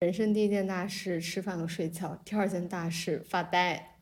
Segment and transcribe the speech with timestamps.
[0.00, 3.98] 人生第一件大事吃饭和睡觉，第二件大事发呆。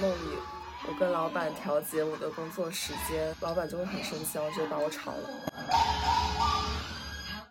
[0.00, 0.38] 梦里，
[0.86, 5.28] 我跟老板调节我的工作时间，老板就会很生气，然后直接把我炒了。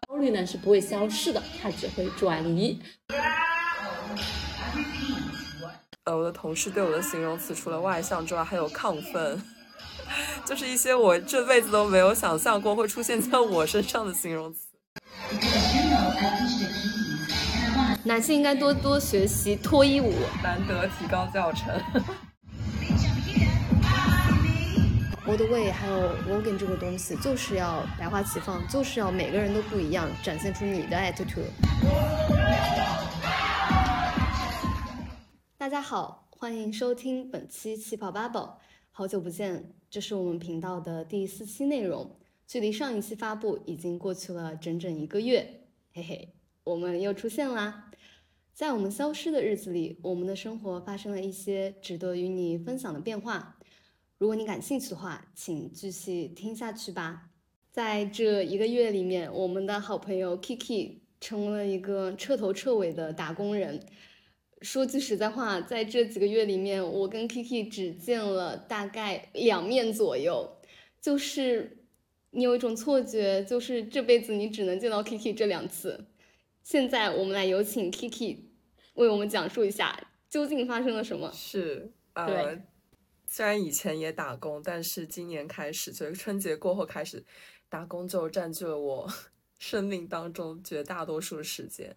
[0.07, 2.81] 焦虑呢是不会消失的，它只会转移。
[6.05, 9.42] 呃，我的同事对我的形容词除了外向之外，还有亢奋，
[10.47, 14.67] 就是一些我这辈子都没有想象过会出现在我身上的形容词。
[18.07, 21.77] 男性应该多多学习脱衣舞，难得提高教程。
[25.25, 31.52] Old way 还有 Logan 这个东西，就是要百花齐放，就是要每个人都不一样，展现出你的 attitude。
[35.58, 38.52] 大家好，欢迎收听本期气泡 bubble，
[38.89, 42.16] 好久不见，这是我们频道的第四期内容。
[42.47, 46.33] 距离上一期发布已经过去了整整一个月，嘿嘿，
[46.63, 47.83] 我们又出现啦！
[48.57, 53.59] 在我们消失的日子里，我们的生活发生了一些值得与你分享的变化。
[54.17, 57.30] 如果你感兴趣的话，请继续听下去吧。
[57.72, 63.80] 在这一个月里面，我们的好朋友 Kiki 成为了一个彻头彻尾的打工人。
[64.63, 70.58] 说句实在话，在这几个月里面，我跟 Kiki 只见了大概两面左右，
[71.00, 71.78] 就是。
[72.31, 76.08] 你有一种错觉，就是这辈子你只能见到 Kiki 这两次。
[76.63, 78.38] 现在我们来有请 Kiki
[78.98, 81.31] 为我们讲述一下究竟发生了什么。
[81.34, 82.56] 是，呃，
[83.26, 87.25] 虽然以前也打工，但是今年开始，就是春节过后开始，
[87.68, 89.12] 打工就占据了我
[89.58, 91.95] 生命当中绝大多数时间，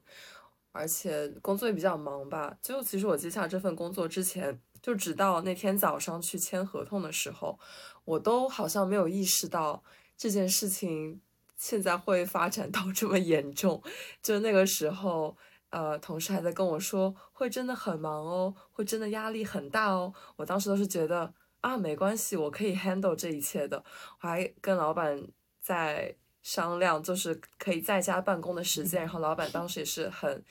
[0.73, 2.57] 而且工作也比较忙吧。
[2.63, 7.59] 就其实我接下这份工作之前，就直到那天早上去签合同的时候，
[8.05, 9.83] 我都好像没有意识到。
[10.23, 11.19] 这件事情
[11.57, 13.83] 现在会发展到这么严重，
[14.23, 15.35] 就那个时候，
[15.71, 20.13] 呃，同事还在跟我说，会真的很忙哦，会真的压力很大哦。
[20.37, 23.85] 我当时都是觉得啊，没关系，我可以 handle 这一切的。
[24.21, 25.27] 我还跟老板
[25.61, 30.45] 在商量，就是可以在家办公的时间，然后老板当时也是很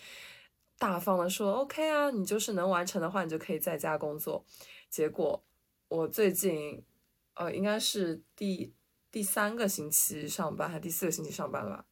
[0.78, 4.44] 大方的说，OK 啊，你就是能完成的话，你就可以在家工作。
[4.90, 5.44] 结果
[5.88, 6.84] 我最近，
[7.36, 8.74] 呃，应该是第。
[9.12, 11.86] 第三个星期上班还是第四个星期上班了吧？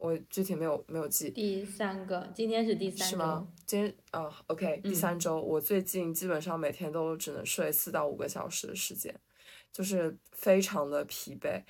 [0.00, 1.30] 我具体没有没有记。
[1.30, 3.46] 第三个，今天是第三是吗？
[3.66, 5.38] 今天啊，OK，第三周。
[5.38, 9.14] 我最近基本上每天都只能睡四到五个小时的时间，
[9.70, 11.62] 就是非常的疲惫。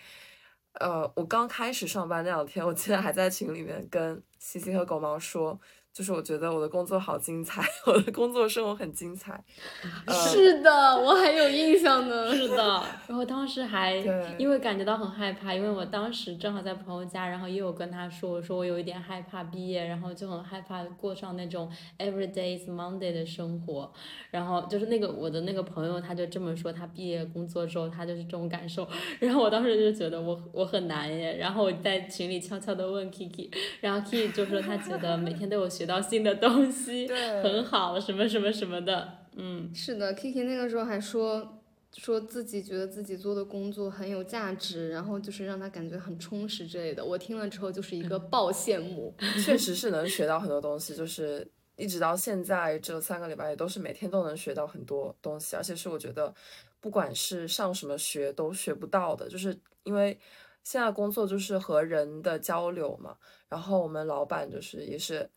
[0.74, 5.60] 呃，我刚开始上班那两天，我记得还在群里面跟西西和狗毛说。
[6.00, 9.38] 就是我觉得我的工作好精彩， 我的工作生活很精彩。
[10.08, 12.34] 是的，我还有印象呢。
[12.34, 13.96] 是的， 然后当时还
[14.38, 23.92] 因为感觉到很害怕，因为我当时正好在朋友家，然后也有跟他说，我说我有一点害怕毕业，然后就很害怕过上那种 every day is Monday 的生活。
[24.30, 28.88] 然后就是那个我的那个朋友，他就这么说，他毕业工作之后他就是这种感受。
[29.18, 31.36] 然后我当时就觉得我我很难耶。
[31.36, 33.50] 然后我在群里悄悄的问 Kiki，
[33.82, 35.68] 然后 Kiki 就说他觉得每天都有。
[35.68, 37.06] 学到新的东西，
[37.42, 41.60] 很好，什么什么什么的，嗯，是的，Kiki 那个时候还说，
[41.96, 47.04] 说自己觉得自己做的工作很有价值，然后就是让他感觉很充实之类的。
[47.04, 49.12] 我听了之后就是一个爆羡慕，
[49.44, 51.46] 确实是能学到很多东西，就是
[51.76, 56.32] 一直到现在这三个礼拜也都是每天都能学到很多东西，而且是我觉得
[56.80, 60.16] 不管是上什么学都学不到的，就是因为
[60.62, 63.16] 现在工作就是和人的交流嘛，
[63.48, 65.28] 然后我们老板就是也是。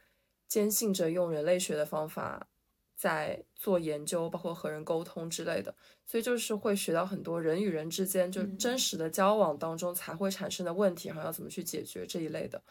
[0.54, 2.48] 坚信着用人类学的方法
[2.96, 5.74] 在做研究，包括和人沟通之类的，
[6.06, 12.62] 所以就是会学到很多人与人之间就真实的交往当中才会产生的问题，然后要怎么去解决这一类的。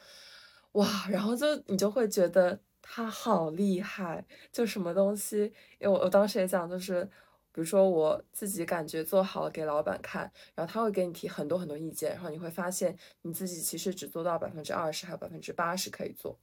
[0.74, 7.02] 哇，然后就你就会觉得他好厉害，就什么东西，因为我我当时也讲，就是
[7.50, 16.38] 比如说我自己感觉做好了给老板看，然后他会给你提很多很多意见，然后你会发现你自己其实只做到百分之二十，还有百分之八十可以做。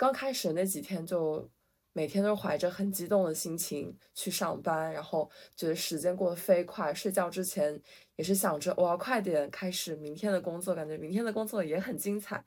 [0.00, 1.46] 刚开始那几天，就
[1.92, 6.94] 每天都怀着很激动的心情去上班，然后觉得时间过得飞快。
[6.94, 7.78] 睡觉之前
[8.16, 12.42] 也是想着我要快点开始明天的工作，感觉明天的工作也很精彩。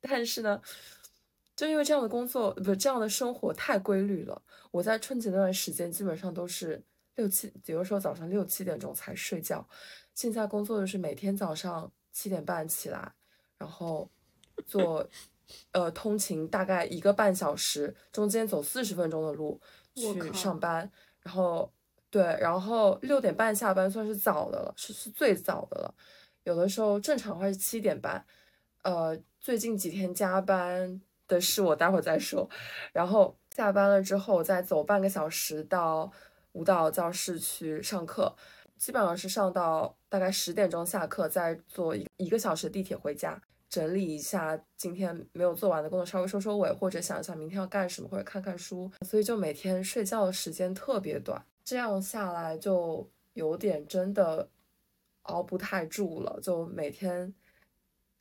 [0.00, 0.62] 但是呢，
[1.56, 4.40] 就因为这样的工作不这样的生活太规律了，
[4.70, 6.80] 我在春节那段时间基本上都是
[7.16, 9.68] 六七，有的时候早上六七点钟才睡觉。
[10.14, 13.12] 现在工作就是每天早上七点半起来，
[13.56, 14.08] 然后
[14.64, 15.04] 做。
[15.72, 19.60] 呃，通勤大概一个半小时，中间走四十分钟的路
[19.94, 20.90] 去上班，
[21.20, 21.72] 然后
[22.10, 25.94] 对，然后六点半下班算是早的了，是是最早的了。
[26.44, 28.24] 有的时候正常话是七点半，
[28.82, 32.48] 呃，最近几天加班的事我待会儿再说。
[32.92, 36.10] 然后下班了之后再走半个小时到
[36.52, 38.34] 舞蹈教室去上课，
[38.78, 48.90] 基本上是上到大概十点钟下课，再坐一一个小时的地铁回家，整理一下今天没有做完的工作，稍微收收尾，或者想一想明天要干什么，或者看看书。
[49.02, 54.48] 所以就每天睡觉的时间特别短，这样下来就有点真的。
[55.28, 57.34] 熬不太住了，就每天，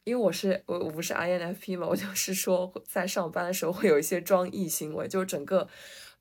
[0.03, 5.69] 因为我是我我不是 INFP 嘛，我就是说在上班的时候会有一些装役行为，就整个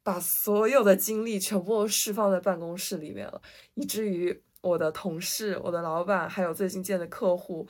[0.05, 3.43] 把所有的精力全部都释放在办公室里面了，
[3.75, 7.67] 以至于我的同事、我的老板还有最近见的客户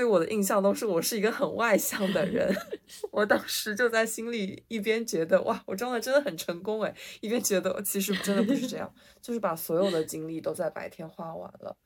[0.00, 2.50] 对我的印象都是我是一个很外向的人。
[3.12, 11.76] 我当时就在心里一边觉得哇，我装的真的很成功诶，一边觉得其实真的不是这样，就是把所有的精力都在白天花完了。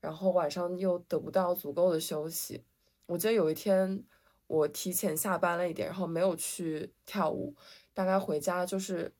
[0.00, 2.64] 然后晚上又得不到足够的休息，
[3.06, 4.02] 我记得有一天
[4.48, 7.54] 我提前下班了一点，然后没有去跳舞，
[7.94, 9.14] 大概回家就是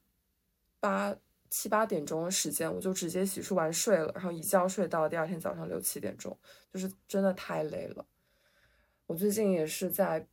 [0.81, 1.15] 八
[1.51, 6.37] 七八点钟的时间，我就直接洗漱完睡了，然后一觉睡到第二天早上六七点钟，
[6.73, 8.05] 就是真的太累了。
[9.07, 10.27] 我最近也是在。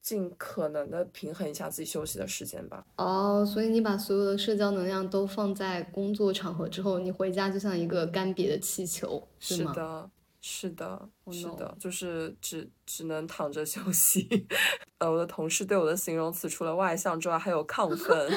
[0.00, 2.86] 尽可能的平衡一下自己休息的时间吧。
[2.96, 9.74] 哦，所以你把所有的社交能量都放在工作场合之后，你回家就像一个干瘪的气球，是吗？
[9.74, 10.10] 是的，
[10.40, 14.46] 是的，是的，就是只只能躺着休息。
[14.98, 18.30] 呃，我的同事对我的形容词除了外向之外，还有亢奋，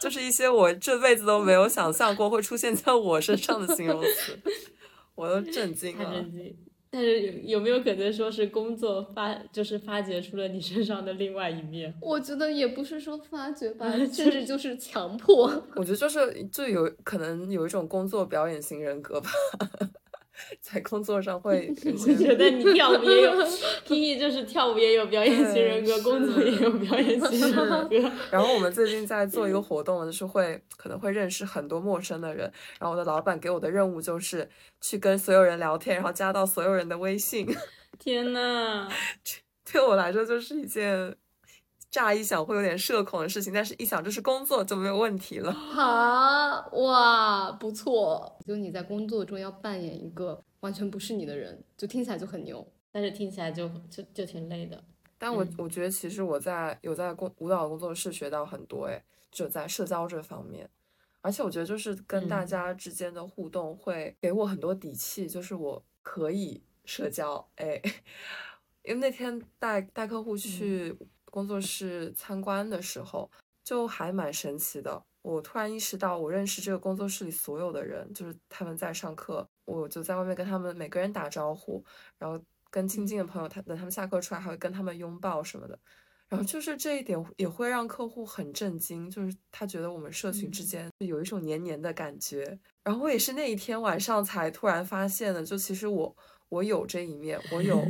[0.00, 4.38] 就是一些我这辈子都没有想象过会出现在我身上的形容词，
[5.14, 6.24] 我都震惊了。
[6.90, 11.92] 但是有有没有可能说是工作发就是发掘出了你身上的另外一面？
[12.00, 15.44] 我觉得也不是说发掘吧， 甚至就是强迫。
[15.76, 19.28] 我觉得就是就有可能有一种工作表演型人格吧。
[20.60, 23.30] 在工作上会， 我觉得你 跳舞也有
[23.86, 28.10] ，Kiki 就是跳舞也有表演型人格，工作也有表演型人格。
[28.30, 32.50] 然后我们最近在做一个活动，就是会可能会认识很多陌生的人。
[32.78, 34.48] 然后我的老板给我的任务就是
[34.80, 37.46] 去跟所有人聊天，然后加到所有人的微信。
[37.98, 38.88] 天呐，
[39.72, 41.16] 对我来说就是一件。
[41.90, 45.50] 乍一想会有点社恐的事情，但是一想这是工作就没有问题了。
[45.50, 48.38] 好哇，不错。
[48.46, 54.84] 就你在工作中要扮演一个完全不是你的人，就听起来就很牛，但是听起来就就就挺累的。
[55.16, 60.68] 但我我觉得其实我在有在工舞蹈工作室学到很多，哎，就在社交这方面，
[61.22, 67.80] 而且我觉得就是跟大家之间的互动会给我很多底气，就是我可以社交，哎，
[68.84, 70.94] 因为那天带带客户去。
[71.30, 73.30] 工作室参观的时候，
[73.64, 75.02] 就还蛮神奇的。
[75.22, 81.84] 我突然意识到，我认识这个工作室里所有的人，就是他们在上课，我就在外面跟他们每个人打招呼，
[82.18, 85.78] 然后跟亲近的朋友，他等他们下课出来，还会跟他们拥抱什么的。
[86.28, 92.58] 然后就是这一点也会让客户很震惊，就是他觉得我们社群之间有一种黏黏的感觉。
[92.84, 96.16] 然后我也是那一天晚上才突然发现的，就其实我。
[96.48, 97.84] 我有这一面，我有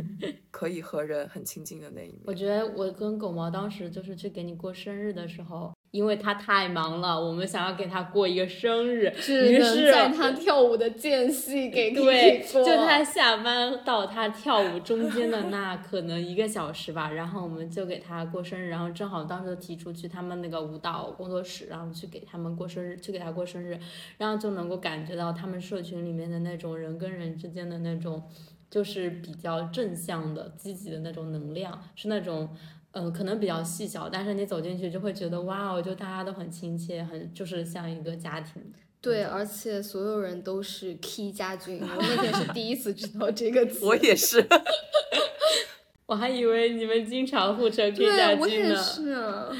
[0.50, 2.20] 可以和人很亲近的那一面。
[2.26, 23.78] 我觉得我跟狗毛当时就是去给你过生日的时候，因为他太忙了，我们想要给他过一个生日，于是在他跳舞的间隙给 对，就他下班到他跳舞中间的那可能一个小时吧，然后我们就给他过生日，然后正好当时提出去他们那个舞蹈工作室，然后去给他们过生日，去给他过生日，
[24.18, 28.22] 然后就能够感觉到他们社群里面的那种人跟人之间的那种。
[28.70, 32.50] 就是比较正向的、积极的那种能量，是那种，
[32.92, 38.62] 嗯，可能比较细小，但是你走进去就会觉得，哇哦，就大家都很亲切，很就是像一个家庭。
[39.00, 43.84] 对，而且所有人都是 K 家 军，我那天是第一次知道这个词。
[43.84, 44.44] 我也是
[46.06, 49.52] 我还以为你们经常互称 K 家军呢。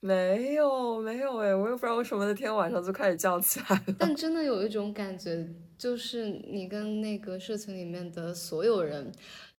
[0.00, 3.94] 没有，没有哎，我也不知道为什么那天晚上就开始叫起来了。
[3.98, 5.48] 但真的有一种感觉。
[5.78, 9.12] 就是你跟那个社群里面的所有人，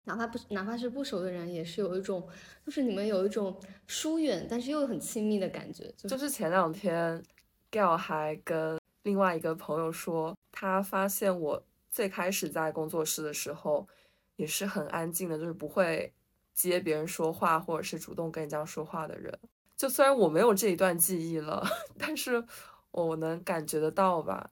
[0.06, 2.26] 哪怕不哪怕是不熟的人，也是有一种，
[2.64, 5.92] 就是你们有一种疏远，但是又很亲密的感觉。
[5.96, 7.20] 就是前两天
[7.72, 11.60] ，Gail 还跟另外一个朋友说，他发现我
[11.90, 13.86] 最开始在工作室的时候，
[14.36, 16.12] 也是很安静的，就是不会
[16.54, 19.36] 接别人说话，或者是主动跟人家说话的人。
[19.76, 21.66] 就虽然我没有这一段记忆了，
[21.98, 22.42] 但是
[22.92, 24.50] 我能感觉得到吧。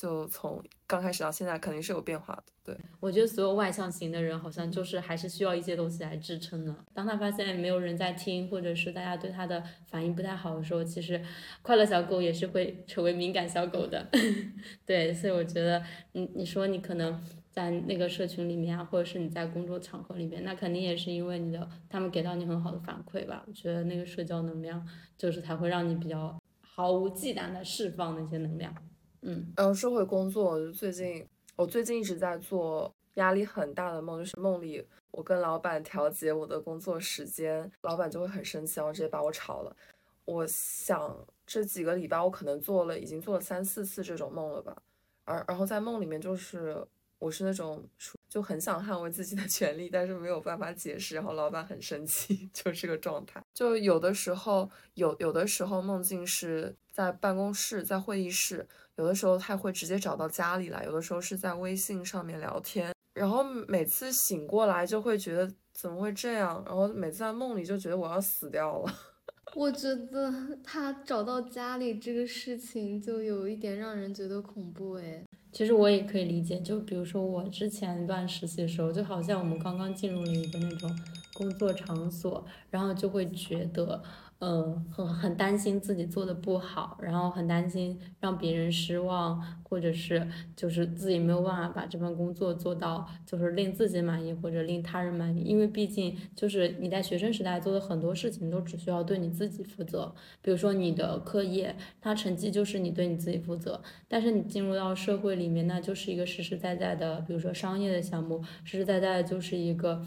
[0.00, 2.44] 就从刚开始到现在，肯定是有变化的。
[2.64, 6.74] 对我觉得，所有外向型的人好像就是还是需要一些东西来支撑的。
[6.94, 11.22] 当他发现没有人在听，或者是大家对他的反应不太好的时候，其实
[11.60, 14.08] 快乐小狗也是会成为敏感小狗的。
[14.86, 23.44] 对，所以我觉得，你你说你可能在那个社群里面啊，或者是你在工作场合里面，那肯定也是因为你的他们给到你很好的反馈吧。
[23.46, 24.82] 我觉得那个社交能量
[25.18, 28.74] 就是才会让你比较毫无忌惮的释放那些能量。
[29.22, 39.76] 嗯，然后说回工作，就最近我最近一直在做压力很大的梦，就是梦里我跟老板调节我的工作时间，老板就会很生气，然后直接把我炒了。
[40.24, 44.76] 我想这几个礼拜我可能做了，已经做了三四次这种梦了吧。
[45.24, 46.86] 而然后在梦里面就是。
[47.20, 47.86] 我是那种
[48.28, 53.40] 就很想捍卫自己的权利，但是没有办法解释，然后老板很生气， 就这个状态。
[53.54, 62.92] 就有的时候有有的时候梦境是在办公室，在会议室，有的时候他会直接找到家里来，有的时候是在微信上面聊天。
[63.12, 68.94] 然后每次醒过来就会觉得怎么会这样，然后每次在梦里就觉得我要死掉了。
[69.56, 75.24] 我觉得他找到家里这个事情就有一点让人觉得恐怖诶。
[75.52, 80.90] 其实我也可以理解，就比如说我之前一段实习的时候，就好像我们刚刚进入了一个那种
[81.34, 84.02] 工作场所，然后就会觉得。
[84.42, 95.42] 嗯，很很担心自己做的不好，然后很担心让别人失望，或者是就是自己没有办法把这份工作做到，就是令自己满意或者令他人满意。
[95.42, 103.82] 因为毕竟就是你在学生时代做的很多事情都只需要对你自己负责，比如说你的课业，它成绩就是你对你自己负责。
[104.08, 110.02] 但是你进入到社会里面，那就是一个实实在在的，比如说商业的项目，实实在在的就是一个。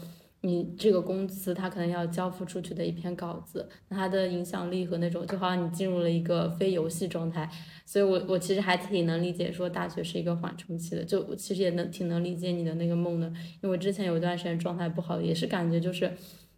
[0.46, 7.48] 你这个公司，他可能要交付出去的一篇稿子，那它的影响力和那种，就好像你进入了一个非游戏状态，
[7.86, 13.32] 所以我我其实还挺能理解说大学是一个缓冲期的，就其实也能挺能理解你的那个梦的，
[13.62, 16.12] 因为之前有一段时间状态不好，也是感觉就是。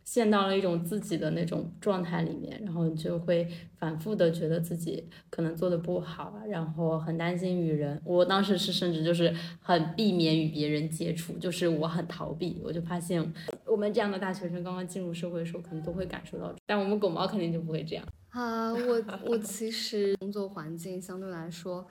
[0.06, 3.46] 陷到了一种自己的那种状态里面，然后就会
[3.76, 8.00] 反复的觉得自己可能做的不好，然后很担心与人。
[8.04, 12.60] 我当时是甚至就是很避免与别人接触，就是我很逃避。
[12.64, 13.20] 我就发现
[13.66, 18.06] 我们这样的大学生刚刚进入社会的时候，可能都会感受到，但我们狗毛肯定就不会这样。
[18.28, 21.84] 啊，我我其实工作环境相对来说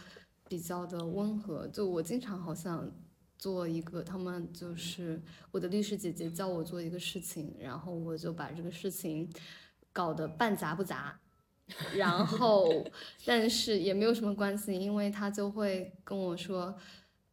[0.47, 2.89] 比较的温和，就我经常好像。
[3.37, 9.29] 做一个，他们就是我的律师姐姐叫我做一个事情，然后我就把这个事情
[9.93, 11.19] 搞得半杂不杂，
[11.95, 12.85] 然后
[13.25, 16.75] 但是也没有什么关系，因为他就会跟我说，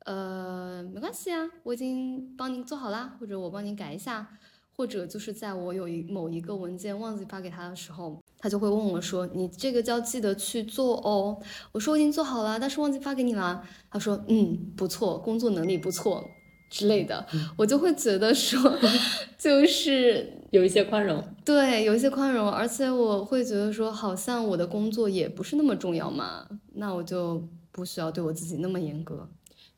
[0.00, 4.38] 呃，没关系啊，我已经帮您做好啦，或者我帮您改一下，
[4.76, 8.18] 或者就是在我有一某一个文件忘记发给他的时候。
[8.38, 16.28] 他就会问我说：“你这个要记得去做哦。”我说：“我已经做好了，但是忘记发给你了。”他说：“嗯，不错，工作能力不错
[16.68, 17.24] 之类的。”
[17.56, 18.60] 我就会觉得说，
[19.38, 29.28] 就是有一些宽容，对，有一些宽容，而且我会觉得说，好像我的工作也不是那么重要嘛，那我就不需要对我自己那么严格。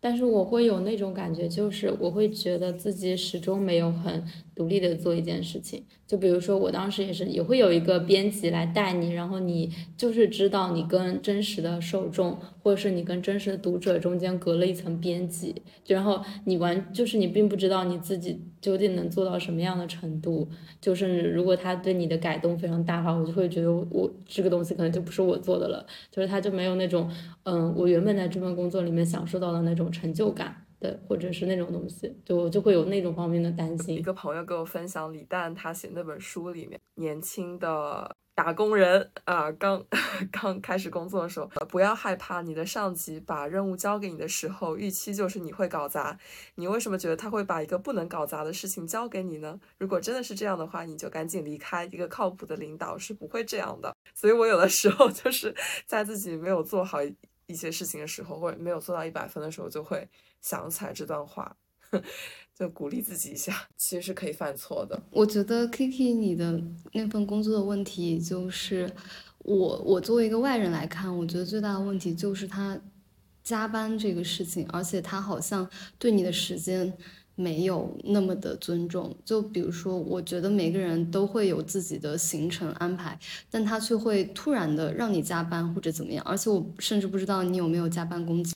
[0.00, 4.22] 但是我会有那种感觉，就是我会觉得自己始终没有很
[4.54, 5.84] 独立的做一件事情。
[6.06, 20.46] 就比如说，我当时也是，也会有一个编辑来带你，然后你就是知道你跟真实的受众，或者是你跟真实的读者中间隔了一层编辑，就，然后你完就是你并不知道你自己究竟能做到什么样的程度。
[20.78, 27.10] 就是如果他对你的改动非常大的话，我就会觉得我这个东西可能就不是我做的了，就是他就没有那种
[27.44, 30.63] 嗯，我原本在这份工作里面享受到的那种成就感。
[31.08, 33.96] 或者是那种东西，就就会有那种方面的担心。
[33.96, 39.84] 一个朋友给我分享李诞他写那本书里面，年轻的打工人啊，刚
[40.32, 46.18] 刚开始工作的时候，不要害怕你的上级把任务交给你的时候，预期就是你会搞砸。
[46.56, 49.58] 你为什么觉得他会把一个不能搞砸的事情交给你呢？
[49.78, 51.84] 如果真的是这样的话，你就赶紧离开。
[51.92, 53.94] 一个靠谱的领导是不会这样的。
[54.14, 55.54] 所以我有的时候就是
[55.86, 56.98] 在自己没有做好
[57.46, 60.08] 一些事情的时候，或者没有做到一百分的时候，就会。
[60.40, 61.56] 想起来这段话，
[62.54, 65.02] 就鼓励自己一下， 其实是可以犯错的。
[65.10, 68.94] 我觉得 Kiki 你的那份工作的问题就是，
[69.38, 72.78] 我我作为一个外人来看，我觉得最大的问题就是他
[73.42, 75.66] 加班这个事情，而且他好像
[75.98, 76.92] 对你的时间
[77.34, 79.14] 没有那么的尊重。
[79.24, 83.18] 就比如说，我觉得每个人都会有自己的行程安排，
[83.50, 88.54] 但他却会突然的让你加班或者怎么样，而且我甚至不知道你有没有加班工资。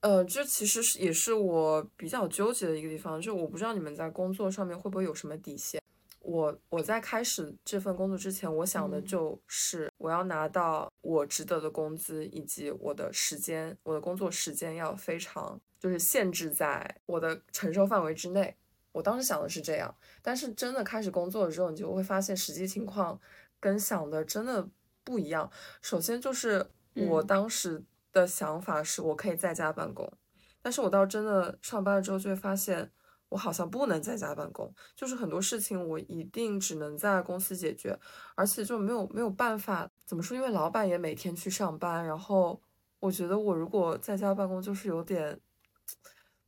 [0.00, 5.82] 呃，这其实是也是我比较纠结的一个地方，就我不知道你们在工作上面会不会有什么底线。
[6.20, 18.56] 我我在开始这份工作之前，我想的就是我要拿到我值得的工资，以及我的时间，我的工作时间要非常就是限制在我的承受范围之内。
[18.92, 23.20] 我当时想的是这样，但是真的开始工作了之后，你就会发现实际情况
[23.58, 24.68] 跟想的真的
[25.04, 25.50] 不一样。
[25.80, 27.84] 首先就是我当时。
[28.12, 30.12] 的想法是我可以在家办公，
[30.60, 32.90] 但是我到真的上班了之后，就会发现
[33.30, 37.98] 我好像不能在家办公，就是很多事情我一定只能在公司解决，
[38.34, 42.60] 而且就没有没有办法怎么说，因为老板也每天去上班，然后
[42.98, 45.40] 我觉得我如果在家办公就是有点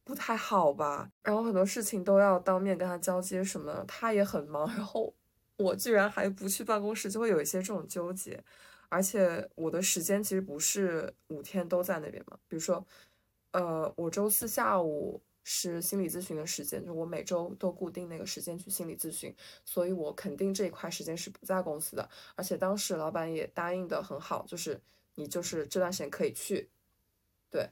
[0.04, 5.14] 不太好吧，然后很多事情都要当面跟他交接什么，他也很忙，然后
[5.56, 8.42] 我居然还不去办公室，就会有一些这种纠结。
[8.88, 12.84] 而且我的时间其实不是五天都在那边嘛，比如说，
[13.52, 19.34] 呃，我周四下午是心理咨询的时间，就我每周都固定那个时间去心理咨询，
[19.64, 22.08] 所以我肯定这一块时间是不在公司的。
[22.34, 24.80] 而且当时老板也答应的很好，就是
[25.14, 26.68] 你就是这段时间可以去，
[27.50, 27.68] 对。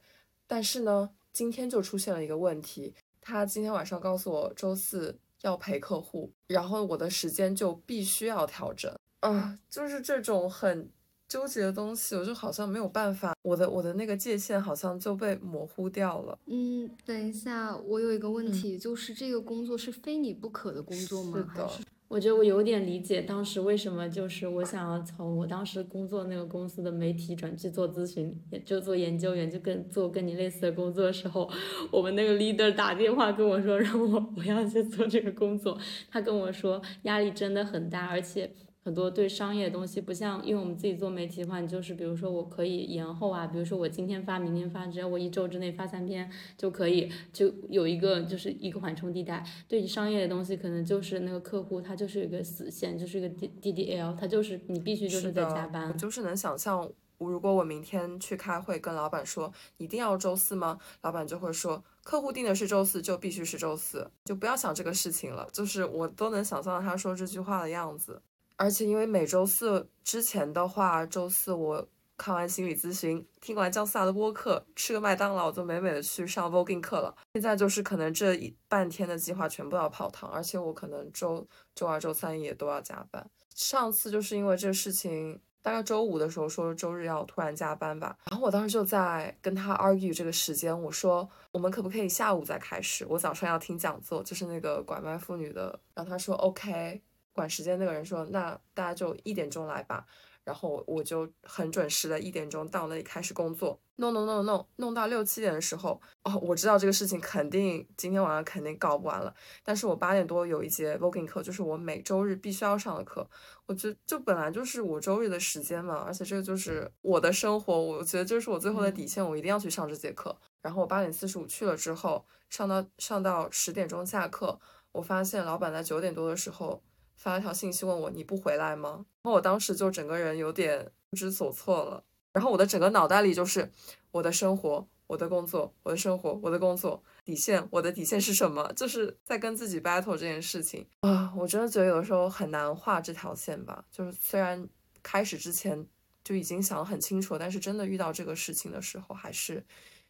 [0.47, 10.91] 但是呢，今天就出现了一个问题，他今天晚上告诉我周四要陪客户，然后我的时间就必须要调整啊，就是这种很。
[11.31, 16.37] 纠结的东西，我就好像没有办法，我的我的那个界限好像就被模糊掉了。
[16.47, 21.37] 嗯，等一下，我有一个问题，就是这个工作是非你不可的工作吗？
[21.37, 21.69] 是的，
[22.09, 31.49] 我觉得我有点理解当时为什么就是我想要从我当时工作那个公司的媒体转去做咨询，也就做研究员，就跟做跟你类似的工作的时候，
[31.89, 35.77] 我们那个 leader 打电话跟我说 让我不要去做这个工作，
[36.09, 38.51] 他跟我说压力真的很大，而且。
[38.83, 49.45] 很多对商业的东西不像，因为我们自己做媒体的话，你就是比如说我可以延后啊，比如说我今天发，明天发，只要我一周之内发三篇就可以，就有一个就是一个缓冲地带。
[49.67, 55.87] 对于商业的东西，可能就是那个客户他就是一个死线，就是一个 D D D L，他就是你必须就是在加班。
[55.87, 60.79] 我就是能想象，如果我明天去开会跟老板说一定要周四吗？
[61.01, 65.47] 老板就会说客户定的是周四，就必须是周四，就不要想这个事情了。
[65.53, 68.19] 就是我都能想象到他说这句话的样子。
[68.61, 77.15] 而且因为每周四之前的话，周四我看完心理咨询，听完姜思达的播客，吃个麦当劳，就美美的去上 Voguing 课了。
[77.33, 83.27] 现在就是可能这一半天的计划全部要泡汤，而且我可能周周二、周三也都要加班。
[83.55, 93.03] 上次就是因为这个事情，大概周五的时候说周日要突然加班吧，然后我当时就在跟他 argue 这个时间，我说我们可不可以下午再开始？
[93.09, 95.79] 我早上要听讲座，就是那个拐卖妇女的。
[95.95, 97.01] 然后他说 OK。
[97.33, 100.05] 管时间那个人说：“那大家就一点钟来吧。”
[100.43, 109.31] 然后我就很准时的一点钟到那里开始工作，弄弄弄弄弄到六七点的时候，哦，我知道这个事情肯定今天晚上肯定搞不完了。
[109.63, 113.29] 但是我八点多有一节 voguing 课，就是我每周日必须要上的课。
[113.67, 120.35] 我觉得就本来就是我周日的时间嘛，而且这个就是我的生活，我觉得这是我最后的底线，我一定要去上这节课。
[120.63, 124.59] 然后我八点四十五去了之后，上到上到十点钟下课，
[124.91, 126.81] 我发现老板在九点多的时候。
[127.21, 129.05] 发了条信息问我你不回来吗？
[129.21, 132.03] 然后我当时就整个人有点不知所措了。
[132.33, 133.71] 然后我的整个脑袋里就是
[134.09, 138.73] 我的生活、我的工作、我的生活、我的工作底线，我的底线是什么？
[138.75, 141.31] 就是在跟自己 battle 这件事情啊！
[141.37, 143.85] 我真的觉得有的时候很难画这条线吧。
[143.91, 144.67] 就是虽然
[145.03, 145.85] 开始之前
[146.23, 149.63] 就已经想得很清楚，但是真的遇到这个事情的时候，还是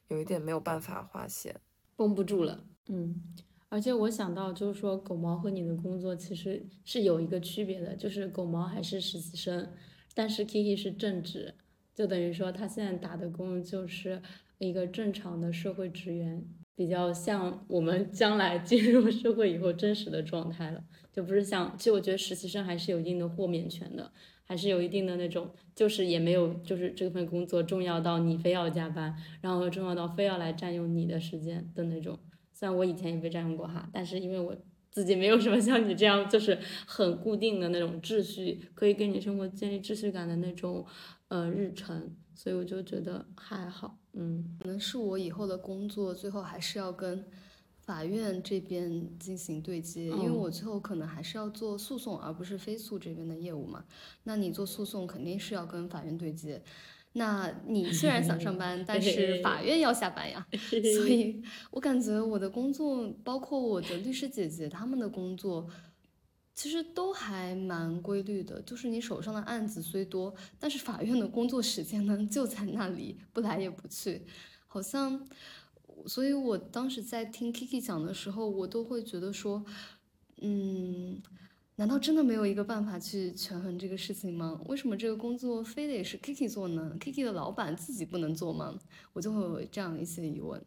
[0.08, 1.60] 有一点没有办法划线，
[1.98, 2.64] 绷不住了。
[2.88, 3.22] 嗯。
[3.72, 9.70] 而且我想到，就是说狗毛和你的工作其实是有一个区别的，就是狗毛还是实习生，
[10.14, 11.56] 但是 Kiki 是正职，
[11.96, 14.22] 就等于说他现在打的工就是
[14.58, 16.44] 一个正常的社会职员，
[16.76, 24.12] 比较像我们将来进入社会以后真实的状态了，就不是像，其实我觉得实习生还是有一定的豁免权的，
[24.44, 32.20] 还是有一定的那种，就是也没有就是这份工作重要到你非要加班，然后重要到非要来占用你的时间的那种。
[32.62, 34.56] 虽然我以前也被占用过哈，但是因为我
[34.92, 40.86] 自己没有什么像你这样就是很固定的那种秩序，可以给你生活建立秩序感的那种
[41.30, 47.26] 呃日程，所以我就觉得还好，嗯，可能是我以后的工作最后还是要跟
[47.80, 53.84] 法院这边进行对接，因为我最后可能还是要做诉讼，而不是非诉这边的业务嘛。
[54.26, 56.62] 那你做诉讼肯定是要跟法院对接。
[57.14, 60.48] 那你虽然想上班， 但是 法院要下班呀，
[60.96, 65.68] 所以我感觉我的工作，包括我的律师姐姐他们的工作，
[66.56, 68.62] 其实都还蛮规律的。
[68.62, 74.22] 就是你手上的案子虽多，但是法院的工作时间呢就在那里，不来也不去，
[74.68, 75.28] 好像。
[76.08, 79.64] 所以我当时在听 Kiki 讲的时候，我都会觉得说，
[80.42, 81.22] 嗯。
[81.78, 84.62] 难道真的没有一个办法去权衡这个事情吗？
[84.68, 88.78] 为什么这个工作非得是 Kiki 做呢？Kiki 的老板自己不能做吗？
[89.14, 90.64] 我就会有这样一些疑问。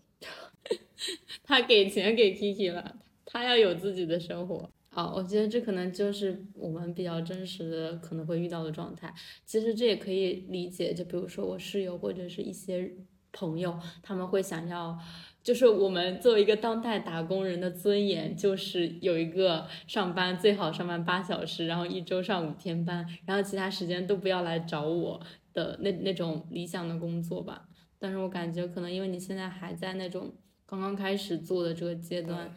[1.44, 4.68] 他给钱给 Kiki 了，他要有自己的生活。
[4.88, 9.14] 好，我觉得这可能就是我们比较真实的可能会遇到的状态。
[9.44, 12.92] 其实这也可以理解，就比如说我室友或者是一些
[13.30, 14.98] 朋友，他们会想要。
[15.44, 25.20] 就是我们作为一个当代打工人的尊严，就是有一个上班最好上班八小时，然后一周上五天班，然后其他时间都不要来找我
[25.52, 27.68] 的那那种理想的工作吧。
[27.98, 30.32] 但是我感觉可能因为你现在还在那种
[30.64, 32.54] 刚刚开始做的这个阶段，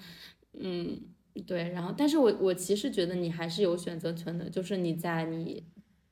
[0.57, 0.97] 嗯，
[1.45, 1.69] 对。
[1.69, 5.61] 然后，但是我我其实觉得你还是有选择权的，就是你在你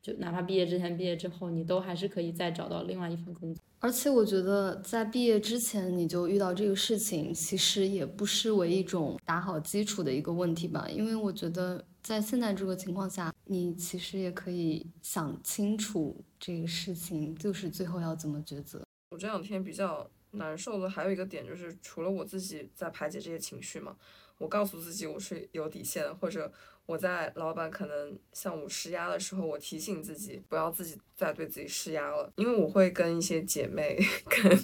[0.05, 3.63] 就哪怕毕业之前、毕业之后，你都还是可以再找到另外一份工作。
[3.79, 10.87] 而且我觉得，在毕业之前你就遇到这个事情，其实也不失为一种打好基础的一个问题吧。
[10.87, 18.83] 因为我觉得，在现在这个情况下，你其实也可以想清楚这个事情，就是最后要怎么抉择。
[19.09, 23.95] 我这两天比较难受的还有一个点，就是除了我自己在排解这些情绪嘛，
[24.37, 26.51] 我告诉自己我是有底线，或者。
[26.85, 33.97] 我在老板可能向我施压的时候，我提醒自己不要自己再对自己施压了，因为我会跟一些姐妹
[34.29, 34.59] 跟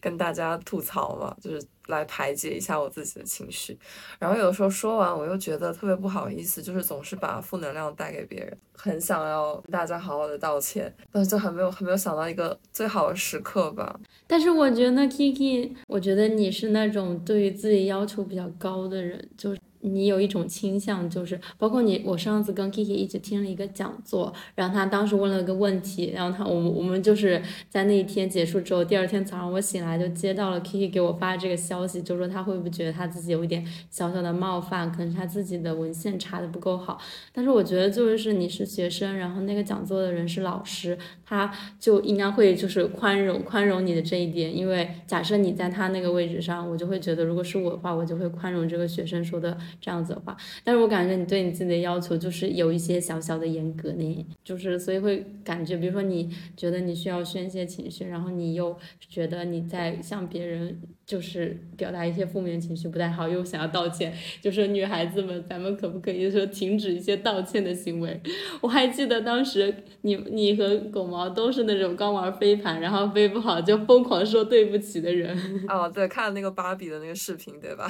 [0.00, 3.78] 跟大家吐槽嘛，就是来排解一下我自己的情绪。
[4.18, 13.98] 然后有的时候说完，我又觉得特别不好意思，就是总是把负能量带给别人，很想要大家好好的道歉，但是就还没有还没有想到一个最好的时刻吧。
[14.26, 19.60] 但是我觉得 Kiki，我觉得你是那种对于自己要求比较高的人，就是。
[19.80, 36.98] 你有一种倾向，就是包括你，我上次跟 Kiki 一起听了一个讲座，然后他当时问了个问题，然后他我们我们就是在那一天结束之后，第二天早上我醒来就接到了 Kiki 给我发这个消息，就说他会不会觉得他自己有一点小小的冒犯，可能是他自己的文献查的不够好。
[37.32, 49.56] 但是我觉得就是你是学生，然后那个讲座的人是老师，他就应该会就是宽容宽容你的这一点，因为假设你在他那个位置上，我就会觉得如果是我的话，我就会宽容这个学生说的。
[49.80, 68.20] 这样子的话，但是我感觉你对你自己的要求就是有一些小小的严格呢，就是所以会感觉，比如说你觉得你需要宣泄情绪，然后你又觉得你在向别人就是表达一些负面情绪不太好，又想要道歉，就是女孩子们，咱们可不可以说停止一些道歉的行为？
[68.60, 75.34] 我还记得当时你你和狗毛都是那种刚玩飞盘，然后飞不好就疯狂说对不起的人。
[75.66, 77.88] 哦，对，看那个芭比的那个视频，对吧？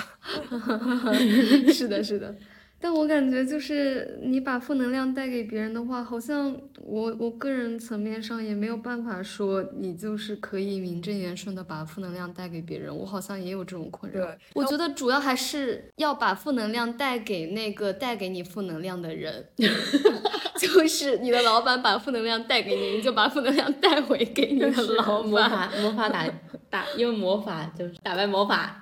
[1.74, 2.32] 是的，是的，
[2.80, 14.26] 但我感觉就是你把负能量带给别人的话，好像我我个人层面上也没有办法说你就是可以名正言顺的把负能量带给别人，我好像也有这种困扰。
[14.54, 19.44] 我觉得主要还是要把负能量带给那个带给你负能量的人
[20.58, 25.28] 就是你的老板把负能量带给你，你就把负能量带回给你的 老板。
[25.28, 26.28] 魔法魔法打
[26.70, 28.78] 打用魔法就是打败魔法。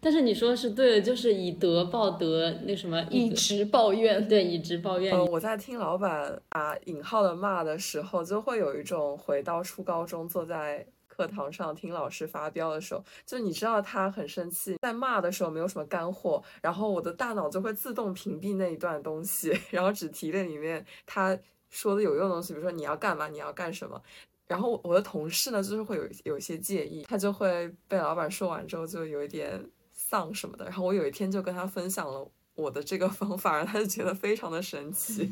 [0.00, 5.18] 但是你说的是对的，就是以德报德，那什么以直报怨，对，以直报怨。
[5.26, 21.36] 我在听老板打引号的骂的时候，就会有一种回到初高中，坐在课堂上听老师发飙的时候，就你知道他很生气，在骂的时候没有什么干货，然后我的大脑就会自动屏蔽那一段东西， 然后只提炼里面他
[21.70, 24.00] 说的有用的东西，比如说你要干嘛，你要干什么。
[24.46, 29.60] 然后我的同事呢，就是会有有一些介意，他就会被老板说完之后就有一点。
[30.08, 35.30] 丧什么的，然后我有一天就跟他分享了我的这个方法，然后他就觉得非常的神奇，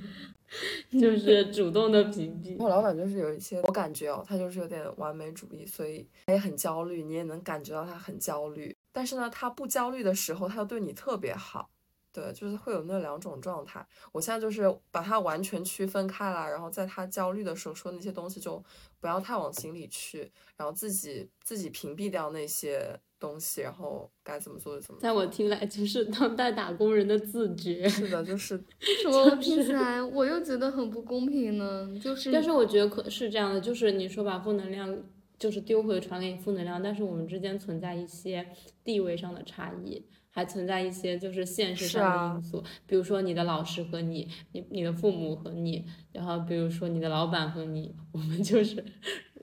[1.00, 2.56] 就是主动的屏蔽。
[2.58, 8.76] 我老板就是有一些，我感觉哦，他就是有点完美主义，所以他也很焦虑，你也能感觉到他很焦虑。
[8.92, 11.70] 但是呢，他不焦虑的时候，他又对你特别好。
[12.18, 13.86] 对，就是会有那两种状态。
[14.10, 18.60] 我现在就是把它完全区分开来，然后在他焦虑的时候说那些东西就
[18.98, 24.98] 不要太往心里去，然后自己自己屏蔽掉那些东西，然后该怎么做就怎么。
[25.00, 27.88] 在我听来，就是当代打工人的自觉。
[27.88, 28.60] 是的，就是。
[29.06, 32.32] 我听起来我又觉得很不公平呢，就是。
[32.32, 35.04] 但是我觉得可是这样的，就是你说把负能量
[35.38, 38.44] 就是丢回传给你负能量，但是我们之间存在一些
[38.82, 40.04] 地位上的差异。
[40.38, 48.84] 还存在一些就是现实上的因素，比如说你的老师和你，你你的父母和你，然后比如说你的老板和你，我们就是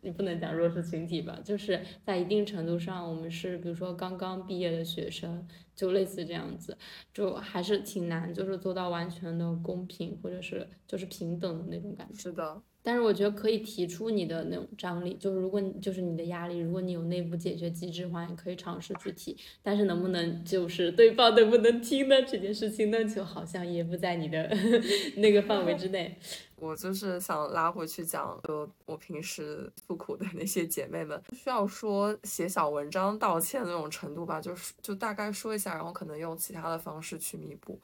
[0.02, 6.78] 你不能讲弱势群体吧，就是在一定程度上，我们是比如说刚刚毕业的学生，就类似这样子，
[7.14, 12.22] 就还是挺难，就是做到完全的公平或者是就是平等的那种感觉。
[12.22, 12.62] 是的。
[12.86, 19.36] 但是我觉得可以提出你的那种张力，就是如果你就是你的压力，如果你有内部解决机制的话，你可以尝试去提。
[19.64, 22.22] 但是能不能就是对方能不能听呢？
[22.22, 24.48] 这件事情呢，就好像也不在你的
[25.18, 26.16] 那个范围之内。
[26.58, 37.78] 我就是想拉回去讲，就我平时诉苦的那些姐妹们，不需要说写小文章道歉那种程度吧，就是就大概说一下，然后可能用其他的方式去弥补。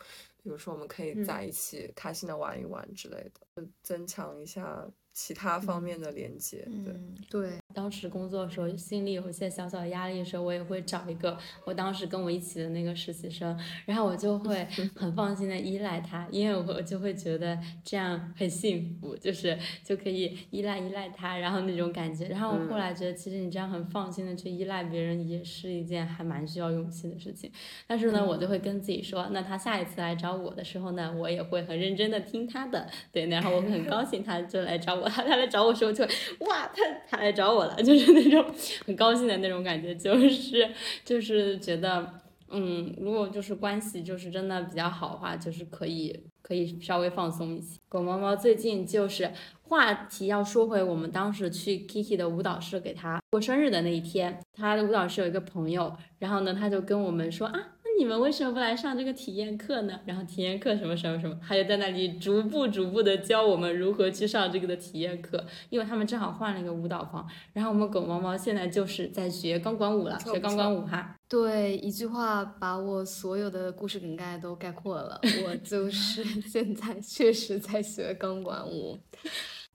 [0.43, 4.89] 比如说我们可以在一起开心的玩一玩之类的，增强一下。
[5.23, 6.95] 其他方面的连接，对
[7.29, 7.51] 对。
[7.73, 22.27] 当时工作的时候，心里有一些小小的压力的时候，我也会找一个我当时跟我一起的那个实习生，然后我就会 很放心的依赖他，因为我就会觉得这样很幸福，就是就可以依赖依赖他，然后那种感觉。
[22.27, 27.49] 然后我后来觉得，其实你这样很放心的去依赖别人，也是一件还蛮需要勇气的事情。
[27.88, 35.11] 但是呢，我就会跟自己说，那他下一次来找我的时候呢，我也会很认真的听他的，对，然后我会很高兴他就来找我。
[35.12, 36.04] 他他来找我时候就
[36.39, 38.45] 哇，他他来找我了， 就是那种
[38.86, 40.69] 很高兴的那种感觉， 就是
[41.04, 42.13] 就是觉得
[42.50, 47.80] 嗯，如果就是关系就是真的比较好的话，就是可以可以稍微放松一些。
[47.88, 49.32] 狗猫猫最近就是
[49.63, 57.60] 话题要说回我们当时去 Kiki 的舞蹈室给他过生日的那一天，他的舞蹈室有一个朋友，然后呢他就跟我们说啊。
[57.99, 59.99] 你们为什么不来上这个体验课呢？
[60.06, 67.27] 然后体验课什么什么什么，他就在那里逐步逐步的教我们如何去上这个的体验课，因为他们正好换了一个舞蹈房。
[67.54, 71.15] 然后我们狗毛毛现在就是在学钢管舞了，学钢管舞哈。
[71.30, 78.99] 对，一句话把我所有的故事梗概都概括了，我就 是现在确实在学钢管舞。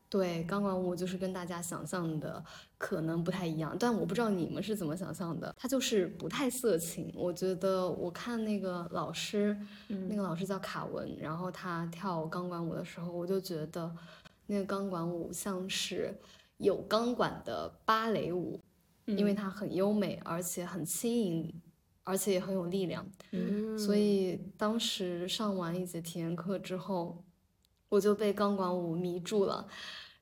[0.09, 2.43] 对，钢管舞就是跟大家想象的
[2.79, 5.53] 可能不太一样，但我不知道你们是怎么想象的。
[5.59, 13.93] 它就是不太色情，我觉得我看那个老师，那个老师叫卡文，然后他跳钢管舞的时候，我就觉得
[14.47, 16.17] 那个钢管舞像是
[16.59, 18.61] 有钢管的芭蕾舞，
[19.07, 21.63] 因为它很优美，而且很轻盈，
[22.05, 23.05] 而且也很有力量。
[23.33, 27.25] 嗯，所以当时上完一节体验课之后。
[27.89, 29.67] 我就被钢管舞迷住了，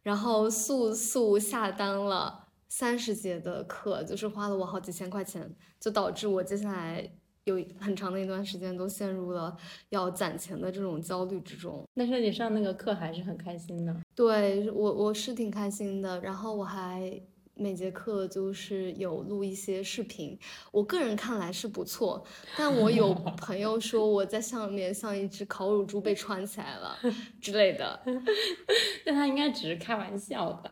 [0.02, 7.10] 然后速速下单了三十节的课，就是花了我好几千块钱，就导致我接下来
[7.44, 9.56] 有很长的一段时间都陷入了
[9.90, 11.82] 要攒钱的这种焦虑之中。
[11.94, 17.22] 但是你上那个课还是很开心的，对我我是挺开心的，然后我还。
[17.56, 20.38] 每节课就是有录一些视频，
[20.72, 22.24] 我个人看来是不错，
[22.56, 26.96] 但我有 朋友说我在上面像一只烤乳猪被穿起来了
[27.40, 28.00] 之类的，
[29.06, 30.70] 但他应该只是开玩笑的。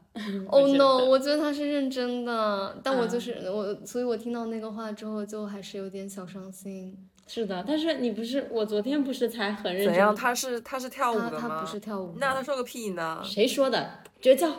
[0.49, 7.09] Oh no，我觉得他是认真的，但我就是我，所以我听到那个话之后就还是有点小伤心。
[7.27, 9.95] 是的，但是你不是我昨天不是才很认真？
[9.95, 10.15] 怎样？
[10.15, 11.39] 他是他是跳舞的吗？
[11.41, 12.15] 他不是跳舞。
[12.19, 13.21] 那他说个屁呢？
[13.25, 13.99] 谁说的？
[14.21, 14.49] 绝交！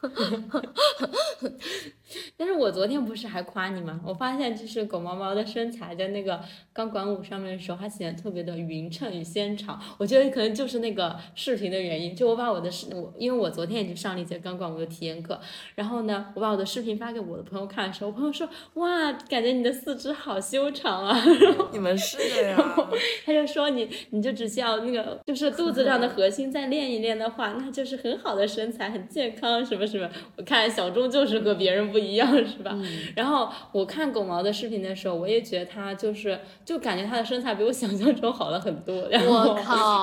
[2.36, 4.00] 但是我昨天不是还夸你吗？
[4.04, 6.40] 我发现就是狗毛毛的身材在那个
[6.72, 9.80] 钢管舞上面的时候，它显得特别的匀称与纤长。
[9.98, 12.14] 我觉得可能就是那个视频的原因。
[12.16, 15.40] 就我把我的视我，因为我昨天已经上了一节钢管舞的体验课，
[15.76, 21.16] 然后呢，我把我的视频发给我的朋友看的时候，我朋友说：“哇，感觉你的四肢好修长啊！”
[21.72, 22.90] 你们是的呀。
[23.24, 30.10] 他就说你，你就只需要那个，就是肚子上的核心再练一练的话，那就是很好的身材，很健康，什么什么。
[30.36, 31.99] 我看小钟就是和别人不。
[32.00, 32.76] 一样是吧？
[33.14, 39.54] 然后我看狗毛的视频的时候，我也觉得他就是，就感觉他的身材比我想象中好了很多， 然后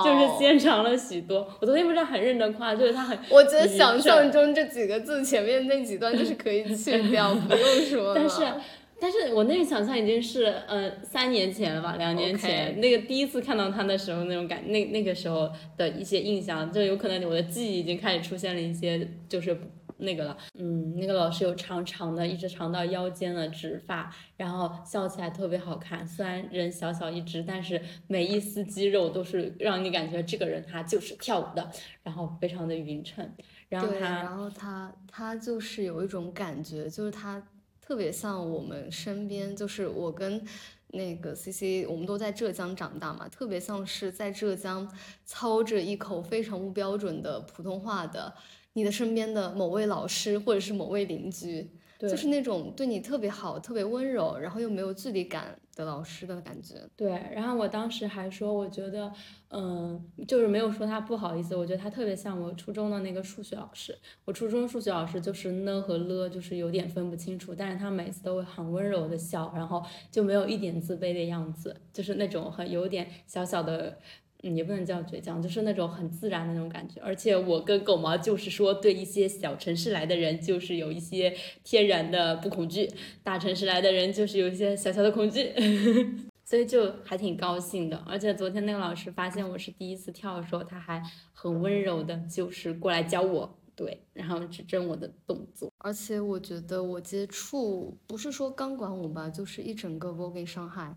[0.03, 1.47] 就是纤长了许多。
[1.59, 3.17] 我昨天不是很认真夸，就是他很。
[3.29, 8.41] 我觉得想象中这几个字前面那几段就是可以去掉，不用说 但是，
[8.99, 19.57] 但是我那个想象已经是嗯三年前了吧，两年前那个第一次看到他的时候那种感，那那个时候的一些印象，就有可能我的记忆已经开始出现了一些就是。
[19.99, 26.07] 那个了，嗯，那个老师有长长的，一直长到腰间的直发，然后笑起来特别好看。
[26.07, 31.71] 虽然人小小一只，但是每一丝肌肉都是让你感觉这个人他就是跳舞的，
[32.03, 33.29] 然后非常的匀称。
[33.69, 37.41] 然后他，然后他，他就是有一种感觉，就是他
[37.81, 40.41] 特别像我们身边，就是我跟
[40.89, 44.89] 那个 C C，我们都在浙江长大嘛，特别像是在浙江
[45.25, 48.33] 操着一口非常不标准的普通话的。
[48.77, 56.75] 你的身边的某位老师，或者是某位邻居，就是那种对你特别好、特别温柔，然后又没有距离感的老师的感觉。
[56.95, 59.11] 对，然后我当时还说，我觉得，
[59.49, 63.97] 嗯，就是没有说他不好意思，我觉得他特别像我初中的那个数学老师。
[64.25, 73.97] 我初中数学老师就是呢和了，就是有点分不清楚，但是他每次都会很温柔的笑，然后就没有一点自卑的样子，就是那种很有点小小的。
[74.43, 77.01] 嗯，也不能叫倔强，就是那种很自然的那种感觉。
[77.01, 82.87] 而且我跟狗毛就是说，对一些小城市来的人，就是有一些天然的不恐惧；
[83.23, 85.51] 大城市来的人，就是有一些小小的恐惧。
[86.45, 87.97] 所以就还挺高兴的。
[88.07, 95.69] 而且昨天那个老师发现我是第一次跳的时候，他还很温柔的，就是过来教我，对，然后指正我的动作。
[95.79, 100.95] 而且我觉得我接触不是说钢管舞吧，就是一整个 Voguing 上海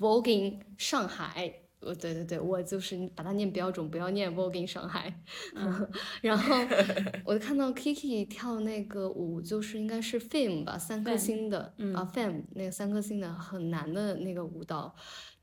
[0.00, 1.54] ，Voguing 上海。
[1.80, 5.12] 呃，对对对，我就是把它念标准，不要念 voguing 上海。
[6.20, 6.56] 然后
[7.24, 14.94] 我就看到 Kiki 跳那个舞，就是应该是 Fame 吧，三颗星的啊，Fame 那个三颗星的很难的那个舞蹈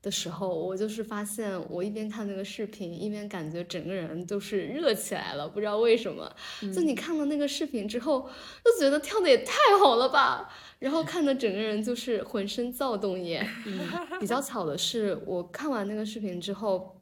[0.02, 6.30] 的时候，我就是发现，我一边看那个视频，一边感觉整个人都是热起来了，不知道为什么。
[6.72, 8.28] 就你看了那个视频之后，
[8.62, 10.52] 就觉得跳的也太好了吧。
[10.78, 13.46] 然后看的整个人就是浑身躁动耶。
[14.20, 17.00] 比较巧的是，我看完那个视频之后，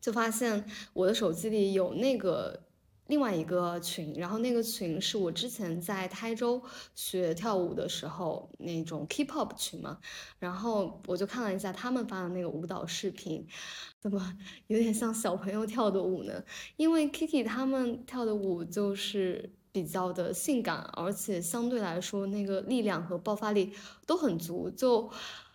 [0.00, 2.62] 就发现我的手机里有那个
[3.08, 6.62] 另外一个群，然后那个群是我之前在台州
[6.94, 9.98] 学跳舞的时候那种 K-pop 群嘛。
[10.38, 13.46] 然后我就看了一下他们发的那个舞蹈视频，
[14.00, 14.34] 怎么
[14.68, 16.42] 有点像小朋友跳的舞呢？
[16.76, 19.52] 因为 Kiki 他们跳的舞就是。
[19.72, 23.72] 比较的性感，而且相对来说那个力量和爆发力
[24.06, 25.10] 都很足，就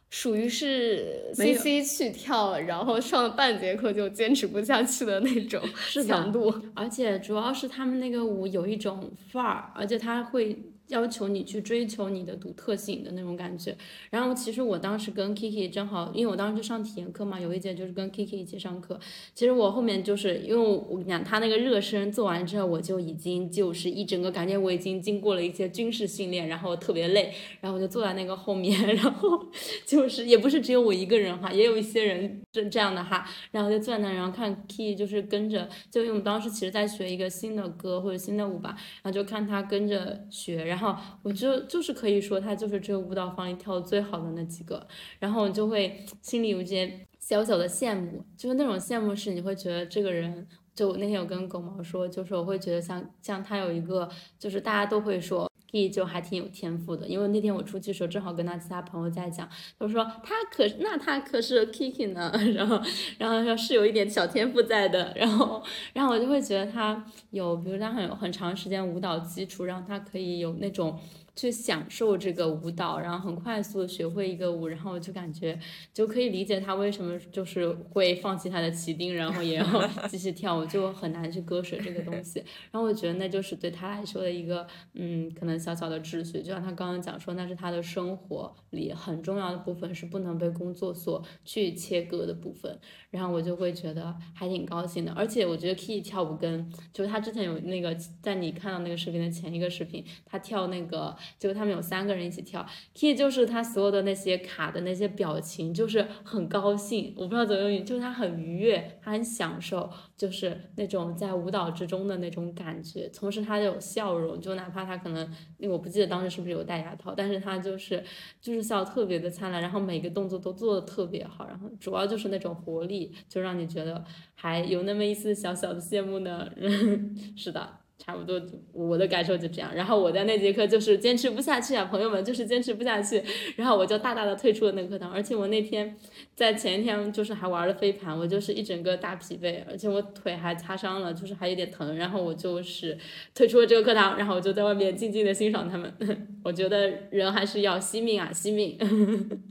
[0.09, 5.61] 属于是 C C 去跳，然后上了半节课就坚持不下去的那种
[6.07, 6.53] 强度。
[6.73, 10.57] 而且主要是他们那个舞有一种范儿，而且他会。
[10.87, 13.75] 要求你去追求你的独特性的那种感觉，
[14.09, 18.99] 然后其实我当时跟 Kiki 正好，因为我当时就上体验课嘛，有一节就是跟 Kiki 一起上课。
[19.33, 29.47] 其实我后面就是因为我跟你讲，他那个热身做完之后，我就已经就是一整个感觉我已经经过了一些军事训练，然后特别累，然后我就坐在那个后面， 然后
[29.85, 40.95] 就是也不是只有我一个人哈，也有一些人这这样的哈，然后就坐在那，然后看 Kiki 就是跟着，就因为我们当时其实在学一个新的歌或者新的舞吧，然后就看他跟着学，然然后。
[41.23, 44.85] 我就就是可以说他就是这个舞蹈房里跳的最好的那几个，
[45.17, 54.07] 然后我就会心里有一些小小的羡慕，就是那种羡慕是你会觉得这个人，就那天有跟狗毛说，就是我会觉得像像他有一个，
[54.37, 55.51] 就是大家都会说。
[55.91, 59.47] 就还挺有天赋的，因为那天我出去的时候，正好跟他其他朋友在讲，
[59.77, 62.81] 他说他可那他可是 Kiki 呢， 然后
[63.17, 65.61] 然后说是有一点小天赋在的，然后
[65.93, 70.99] 然后我就会觉得他有，比如他很有很长时间舞蹈基础，然后他可以有那种。
[71.35, 75.59] 去享受这个舞蹈，然后很快速的学会一个舞，然后就感觉
[75.93, 82.39] 就可以理解他为什么就是会放弃他的骑钉，然后也要 继续跳舞，就很难去割舍这个东西。
[82.71, 92.79] 然后我觉得那就是对他来说的一个嗯，可能小小的秩序，就像他刚刚讲说，那是他的生活里很重要的部分，是不能被工作所去切割的部分。
[93.11, 101.13] 然后我就会觉得还挺高兴的，而且我觉得 Key 跳舞跟就是他之前有那个在你看到那个视频的前一个视频，他跳那个。
[101.37, 113.07] 就他们有三个人一起跳，Key 就是他所有的那些卡的那些表情，就是很高兴，我不知道怎么用语，就是他很愉悦，他很享受，就是那种在舞蹈之中的那种感觉。
[113.09, 115.25] 同时他有笑容，就哪怕他可能，
[115.57, 118.03] 因为我不记得当时是不是有戴牙套，但是他就是
[118.41, 126.49] 就是笑特别的灿烂，然后每个动作都做的特别好，然后主要就是那种活力，就让你觉得还有那么一丝小小的羡慕呢。
[127.35, 127.84] 是的。
[127.97, 128.39] 差不多，
[128.73, 129.73] 我的感受就这样。
[129.73, 133.23] 然后我在那节课就是坚持不下去啊，朋友们就是坚持不下去。
[133.55, 135.11] 然后我就大大的退出了那个课堂。
[135.11, 135.95] 而且我那天
[136.35, 141.95] 在前一天就是还玩了飞盘，我就是一整个大疲惫，而且我腿还擦伤了，就是还有点疼。
[141.95, 142.97] 然后我就是
[143.33, 145.91] 退出了这个课堂，然后我就在外面静静的欣赏他们。
[146.43, 148.77] 我觉得人还是要惜命啊，惜命。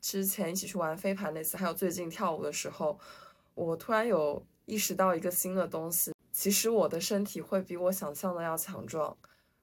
[0.00, 2.98] 之前一起去玩飞盘那次，还有最近跳舞的时候，
[3.54, 6.10] 我突然有意识到一个新的东西。
[6.40, 9.14] 其实我的身体会比我想象的要强壮，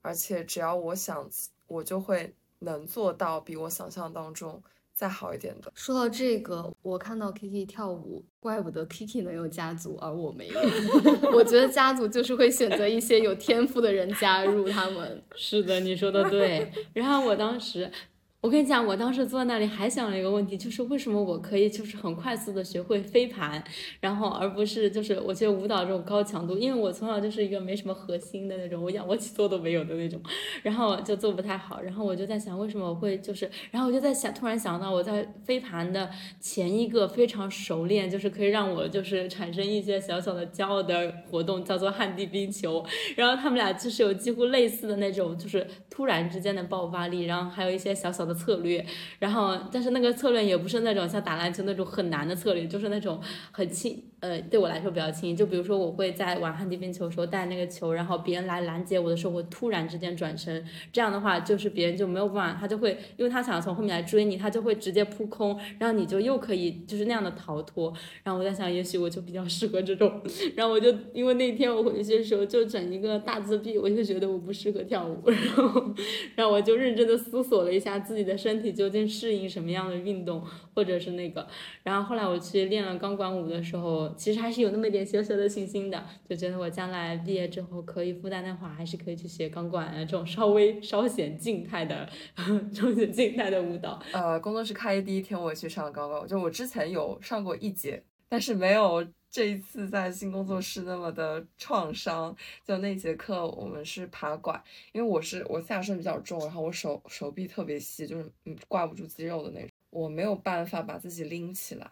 [0.03, 1.27] 而且只要我想，
[1.65, 4.61] 我就会能做到比我想象当中
[4.93, 5.71] 再好一点的。
[5.73, 10.59] 说到这个，我看到 Kiki 跳舞，怪不得 Kiki 能有家族，而我没有。
[11.33, 15.23] 我觉得家族就是会选择一些有天赋的人加入他们。
[15.35, 16.71] 是的，你说的对。
[16.93, 17.91] 然后我当时。
[18.39, 23.61] 我跟你讲，我当时坐在那里还想了一个问题，就是为什么我可以就是很快速的学会飞盘，
[23.99, 30.21] 然后而不是就是我觉得舞蹈这种高强度，因为我从小就是一个没什么核心的那种，我仰卧起坐都没有的那种，
[30.61, 36.07] 然后就做不太好，然后我就在想为什么我会就是，然后我就在想，突然想到我在飞盘的
[36.39, 48.26] 前一个非常熟练，就是可以让我就是产生一些小小的骄傲的活动，叫做旱地冰球，然后他们俩就是有几乎类似的那种，就是突然之间的爆发力，然后还有一些小小。
[48.27, 48.85] 的策略，
[49.19, 53.21] 然后但是那个策略也不是那种像打篮球那种很难的策略，就是那种
[53.51, 55.35] 很轻呃，对我来说比较轻。
[55.35, 67.93] 就比如说，我会在玩旱地冰球的时候带那个球，然后别人来拦截我的时候，我突然之间转身，这样的话就是别人就没有办法，他就会，因为他想从后面来追你，他就会直接扑空，然后你就又可以就是那样的逃脱。
[68.23, 70.21] 然后我在想，也许我就比较适合这种。
[70.55, 75.37] 然后我就因为那天我回去的时候就整一个大自闭，我就觉得我不适合跳舞， 然
[75.67, 75.93] 后，
[76.35, 80.43] 然后我就认真的思索了一下自己的身体究竟适应什么样的运动，
[80.73, 81.45] 或者是那个。
[81.83, 84.06] 然后后来我去练了钢管舞的时候。
[84.15, 92.09] 其实还是有那么一点小小的信心的，就觉得我将来毕业之后可以复旦的话，还是可以去学钢管啊，这种稍微稍显静态的、
[92.73, 94.01] 稍显静态的舞蹈。
[94.11, 102.35] 呃，工作室开业第一天我也去上了钢管，就我之前有上过一节，但是没有这一次在新工作室那么的创伤。
[102.65, 104.61] 就那节课我们是爬管，
[104.93, 111.89] 因为我是我下身比较重，然后我手手臂特别细，就是嗯挂不住肌肉的那种，我没有办法把自己拎起来。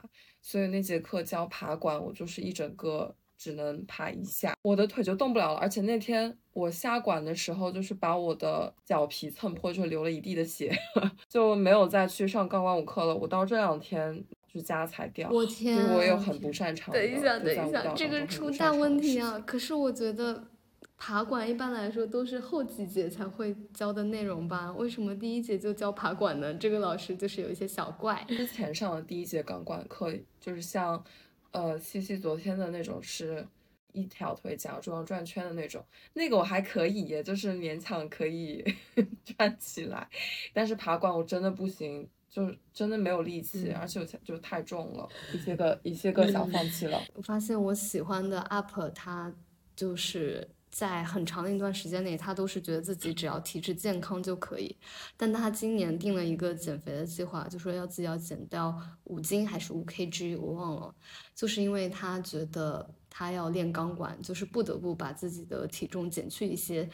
[0.48, 5.58] 所以那节课教爬管，我就是一整个只能爬一下，我的腿就动不了了。
[5.58, 10.72] 而且那天我下管的时候，就是把我的脚皮蹭破，就流了一地的血，
[11.28, 13.16] 就没有再去上钢管舞课了。
[13.16, 16.94] 我到这两天就家才掉，我天，我也很不擅长。
[16.94, 19.40] 等一下，等一下，这个出大问题啊！
[19.48, 20.50] 可是我觉得。
[20.98, 24.72] 爬管一般来说都是后几节才会教的内容吧？
[24.72, 26.54] 为什么第一节就教爬管呢？
[26.54, 28.26] 这个老师就是有一些小怪。
[28.30, 31.04] 之前上的第一节钢管课就是像，
[31.52, 33.46] 呃，西西昨天的那种是
[33.92, 35.84] 一条腿夹住要转圈的那种，
[36.14, 38.64] 那个我还可以，也就是勉强可以
[39.38, 40.08] 转起来。
[40.54, 47.00] 但是爬管我真的不行，就真的没有力气，而且我就太重了，一些个一些个想放弃了。
[47.14, 49.32] 我发现我喜欢的 UP 他
[49.76, 50.48] 就是。
[50.78, 54.76] 在很长的一段时间内，他都是觉得自己只要体质健康就可以。
[55.16, 60.94] 但他今年定了一个减肥的计划，就说要自己要减掉五斤还是五 kg，我忘了。
[61.34, 66.90] 就是因为他觉得他要练钢管，就是不得不把自己的体重减去一些，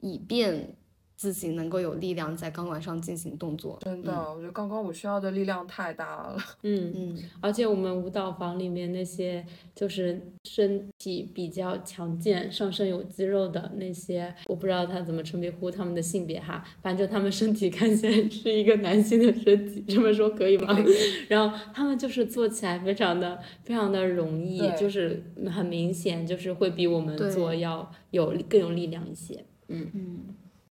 [0.00, 0.76] 以便。
[1.16, 6.36] 自己能够有力量在钢管上进行动作，真的，我觉得钢管舞需要的力量太大了。
[6.62, 9.44] 嗯嗯，而且我们舞蹈房里面那些
[9.74, 20.76] 就是身体比较强健、上身有肌肉的那些，我不知道他怎么称呼他们的性别哈，反正他们身体 看起来是一个男性的身体，这么说可以吗？
[21.28, 29.44] 然后他们就是做起来非常的非常的容易，就是很明显就是会比我们做要有更有力量一些。
[29.68, 30.18] 嗯嗯。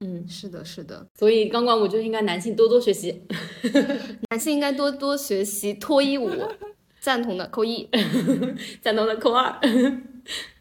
[0.01, 3.23] 嗯，是的，是的，所以钢管舞就应该男性多多学习，
[4.31, 6.31] 男性应该多多学习脱衣舞，
[7.01, 7.89] 赞同的扣一，
[8.83, 9.59] 赞同的扣二，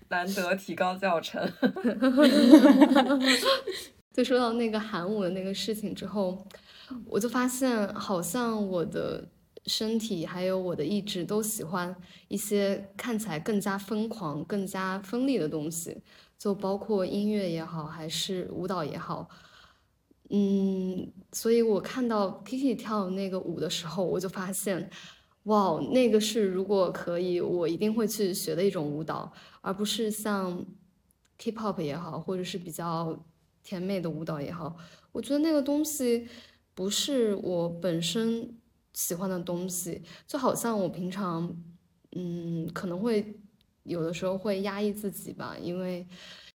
[0.07, 1.51] 难得提高教程。
[4.13, 6.47] 就说到那个韩舞的那个事情之后，
[7.05, 9.27] 我就发现好像我的
[9.65, 11.93] 身体还有我的意志都喜欢
[12.29, 15.97] 一些看起来更加疯狂、更加锋利的东西。
[16.45, 19.27] 就包括音乐也好，还是舞蹈也好，
[20.29, 24.87] 嗯，所以我看到 Kiki 跳那个舞的时候，我就发现，
[25.45, 30.63] 哇，那个是如果可以，我一定会去学的一种舞蹈，而不是像
[31.39, 33.25] K-pop 也好，或者是比较
[33.63, 34.77] 甜美的舞蹈也好，
[35.13, 36.27] 我觉得那个东西
[36.75, 38.55] 不是我本身
[38.93, 41.57] 喜欢的东西，就好像我平常，
[42.11, 43.39] 嗯，可能会。
[43.85, 46.05] 有的时候会压抑自己吧，因为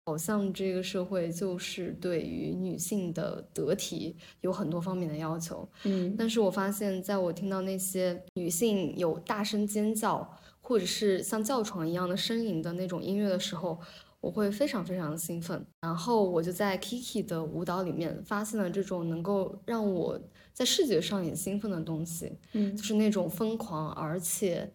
[0.04, 5.68] 好像这个社会就是对于女性的得体有很多方面的要求。
[5.84, 10.28] 嗯，但是我发现，在我听到那些女性有大声尖叫，
[10.60, 13.78] 或者是像叫床一样的呻吟的那种音乐的时候，
[14.20, 15.64] 我会非常非常的兴奋。
[15.80, 20.20] 然后我就在 Kiki 的舞蹈里面发现了这种能够让我
[20.52, 24.72] 在视觉上也兴奋的东西，嗯，就是那种疯狂而且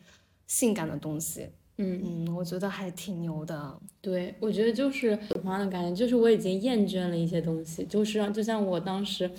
[0.47, 1.49] 性感的东西。
[1.77, 3.77] 嗯嗯，我觉得还挺牛的。
[4.01, 9.29] 对，我觉得就是喜欢的感觉，就是我已经厌倦了一些东西，就是就像我当时。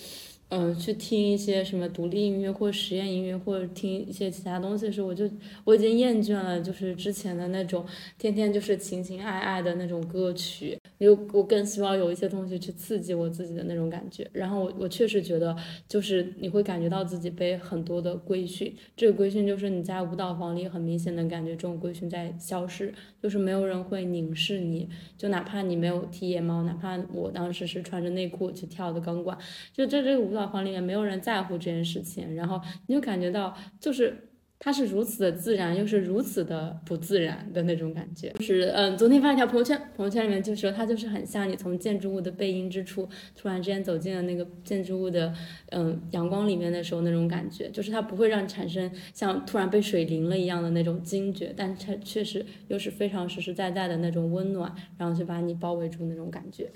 [0.49, 5.29] 嗯，去听一些什么独立音乐或实验音乐，或者听一些其他东西的时候，我就
[5.65, 7.85] 我已经厌倦了，就是之前的那种
[8.17, 14.25] 天天就是情情爱爱的那种歌曲，就我更希望有一些东西去刺激我自己的那种感觉。
[14.33, 15.57] 然后我我确实觉得，
[15.89, 24.89] 就是你会感觉到自己被很多的规训，这个规训就是你在舞蹈房里很明显的感觉这种规训在消失，就是没有人会凝视你，
[25.19, 29.37] 就哪怕你没有剃腋毛，哪怕我当时是穿着内裤去跳的钢管，
[29.73, 30.36] 就这这个舞。
[30.37, 34.29] 舞蹈房里面没有人在乎这件事情，然后你就感觉到就是
[34.59, 38.31] 它是如此的自然，又是如此的不自然的那种感觉。
[38.39, 45.33] 就是嗯，昨天发一条朋友圈，朋友圈里面就说它就是很像你从建筑物的背阴之处突然之间走进了那个建筑物的
[45.71, 56.71] 嗯阳光里面的时候那种感觉，就是它不会让你产生像突然被水淋了一样的那种惊觉，但它确实又是非常实实在在的那种温暖，然后就把你包围住那种感觉。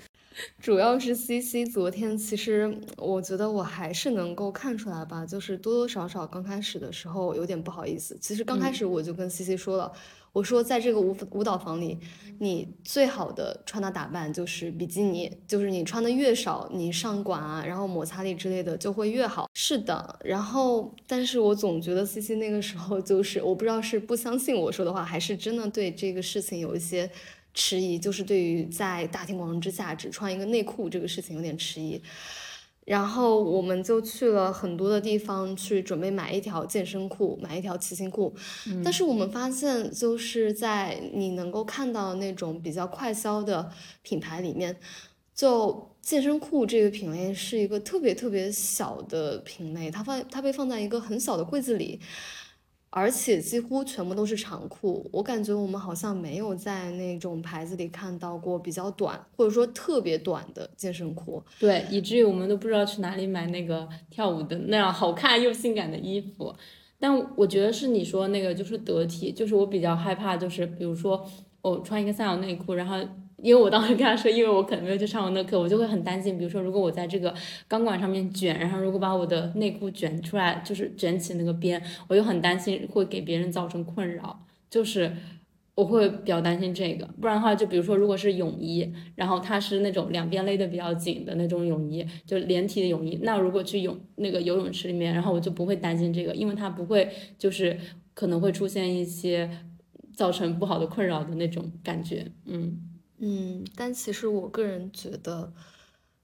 [0.59, 8.17] 主要是 C C 昨天，其实我觉得我还是能够看出来吧，就是多多少少刚开始的时候有点不好意思。
[8.21, 9.91] 其实刚开始我就跟 C C 说了，
[10.31, 11.99] 我说在这个舞舞蹈房里，
[12.39, 19.49] 你最好的穿搭打扮就是比基尼，就是你穿的越少，你上管啊，然后摩擦力之类的就会越好。
[19.53, 27.11] 是的，然后但是我总觉得 C C 那个时候就是我不知道是不相信我说的话，还是真的对这个事情有一些。
[27.53, 32.01] 迟疑就是对于在大庭广众之下只穿一个内裤这个事情有点迟疑，
[32.85, 38.33] 然后我们就去了很多的地方去准备买一条健身裤，买一条骑行裤，
[38.83, 43.71] 但是我们发现就是在你能够看到那种比较快销的
[44.01, 44.75] 品牌里面，
[45.35, 51.99] 就健身裤这个品类是一个特别特别小的品类，它放它被放在一个很小的柜子里。
[52.91, 61.41] 而且几乎全部都是长裤，我感觉我们好像没有在那种牌子里看到过比较短或者说特别短的健身裤。
[61.57, 66.53] 对，以至于我们都不知道去哪里买那个跳舞的那样好看又性感的衣服。
[66.99, 71.25] 但我觉得是你说那个就是得体，就是我比较害怕，就是比如说
[71.61, 72.97] 我穿一个三角内裤，然后。
[73.41, 76.37] 因为我当时跟他说，因为我可能没有去上过那课，我就会很担心。
[76.37, 77.33] 比如说，如果我在这个
[77.67, 84.45] 钢管上面卷，然后如果把我的内裤卷出来，就是卷起那个边，我就很担心会给别人造成困扰。
[84.69, 85.11] 就是
[85.75, 97.77] 我会比较担心这个，不然的话，就比如说，如果是泳衣，然后它是那种两边勒得比较紧的那种泳衣，就连体的泳衣，那如果去泳那个游泳池里面，然后我就不会担心这个，因为它不会就是
[98.13, 99.49] 可能会出现一些
[100.13, 102.90] 造成不好的困扰的那种感觉，嗯。
[103.23, 105.53] 嗯，但其实我个人觉得，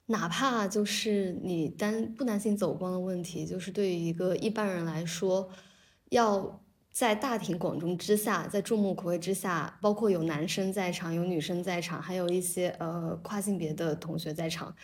[0.08, 5.48] 哪怕就是你担不担心走光的问题，就是对于一个一般人来说，
[6.10, 6.60] 要
[6.92, 14.76] 在大庭广众之下，在众目睽睽之下，包括有男生在场，有女生在场，还有一些呃跨性别的同学在场，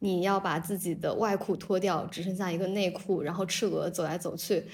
[0.00, 4.64] 你要把自己的外裤脱掉，只剩下一个内裤，然后赤裸走来走去。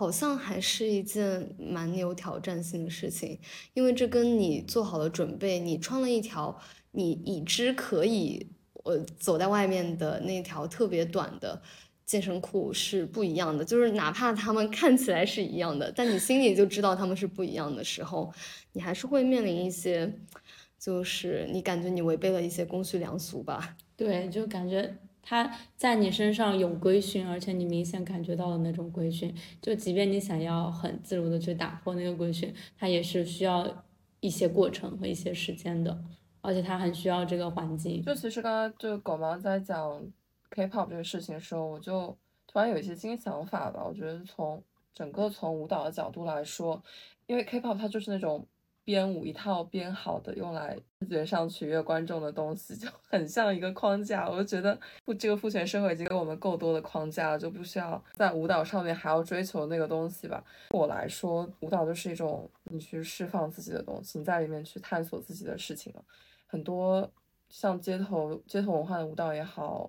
[0.00, 3.38] 好像还是一件蛮有挑战性的事情，
[3.74, 6.58] 因为这跟你做好了准备，你穿了一条
[6.92, 8.46] 你已知可以
[8.84, 11.60] 呃走在外面的那条特别短的
[12.06, 13.62] 健身裤是不一样的。
[13.62, 18.32] 就是哪怕他们看起来是一样的，但你心里就知道他们是不一样的时候，
[18.72, 20.10] 你还是会面临一些，
[20.78, 23.76] 就是你感觉你违背了一些公序良俗吧？
[23.98, 24.96] 对，就感觉。
[25.22, 29.34] 它在你身上有规训，而且你明显感觉到了那种规训。
[29.60, 33.84] 就即便你想要很自如的去打破那个规训，它也是需要
[34.20, 36.02] 一些过程和一些时间的，
[36.40, 38.02] 而且它很需要这个环境。
[38.02, 40.02] 就其实刚刚就狗毛在讲
[40.50, 42.16] K-pop 这个事情的时候，我就
[42.46, 43.84] 突然有一些新想法吧。
[43.86, 44.62] 我觉得从
[44.94, 46.82] 整个从舞蹈的角度来说，
[47.26, 48.46] 因为 K-pop 它就是那种。
[48.90, 54.28] 编舞一套编好的用来视觉上取悦观众的东西， 就很像一个框架。
[54.28, 60.42] 我就觉得不，这个父权社会已经给我们够多的框架了，就不需要在舞蹈上面还要追求那个东西吧。
[60.70, 66.02] 对我来说，舞蹈就是一种你去释放自己的东西，你在里面去探索自己的事情了。
[66.48, 67.08] 很多
[67.48, 69.88] 像街头街头文化的舞蹈也好，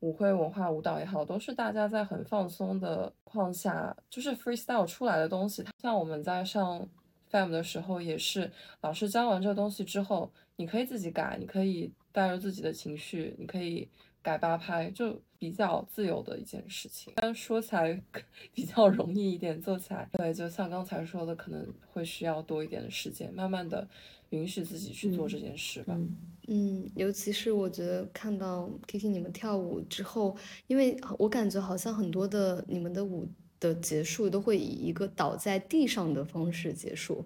[0.00, 5.64] 舞会文化舞蹈也好，都是大家在很放松的框下，就是 freestyle 出来的东西。
[5.80, 6.86] 像我们在上。
[7.32, 8.52] Fam 的时候也是，
[8.82, 13.88] 老师教完这个东西之后，你可以自己改，你可以带入自己的情绪，你可以
[14.20, 17.14] 改八拍，就比较自由的一件事情。
[17.16, 18.00] 但说起来
[18.52, 23.88] 比较容易一点，做起来，对，就像刚才说的，可能会需要多一点的时间，慢慢的
[24.28, 25.98] 允许自己去做这件事吧。
[26.48, 33.26] 嗯，尤其是我觉得看到 Kiki 你们跳舞之后，因为我感觉好像很多的你们的舞。
[33.62, 37.24] 的结束都会以一个倒在地上的方式结束，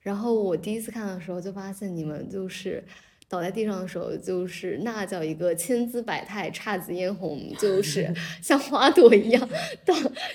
[0.00, 2.82] 然后我第一次看的时候就发现你们就是
[3.28, 8.10] 倒在地上的时候，就是那叫一个千姿百态、姹紫嫣红，就是
[8.40, 9.48] 像花朵一样
[9.84, 9.94] 倒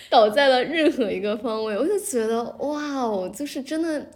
[0.10, 4.08] 倒在了任何一个方位，我就觉得哇哦，就是真的。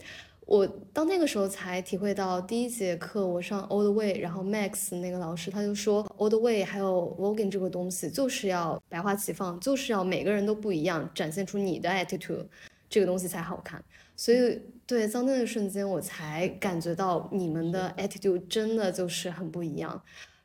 [0.46, 12.46] 我到那个时候才体会到，第一节课我上 Old Way，然后 Max 那个老师他就说，Old Way 还有 Voguing 这个东西就是要百花齐放，就是要每个人都不一样，展现出你的 attitude，
[12.90, 13.84] 这个东西才好看。
[14.16, 20.00] 所以对，在那个瞬间我才感觉到你们的 attitude 真的就是很不一样，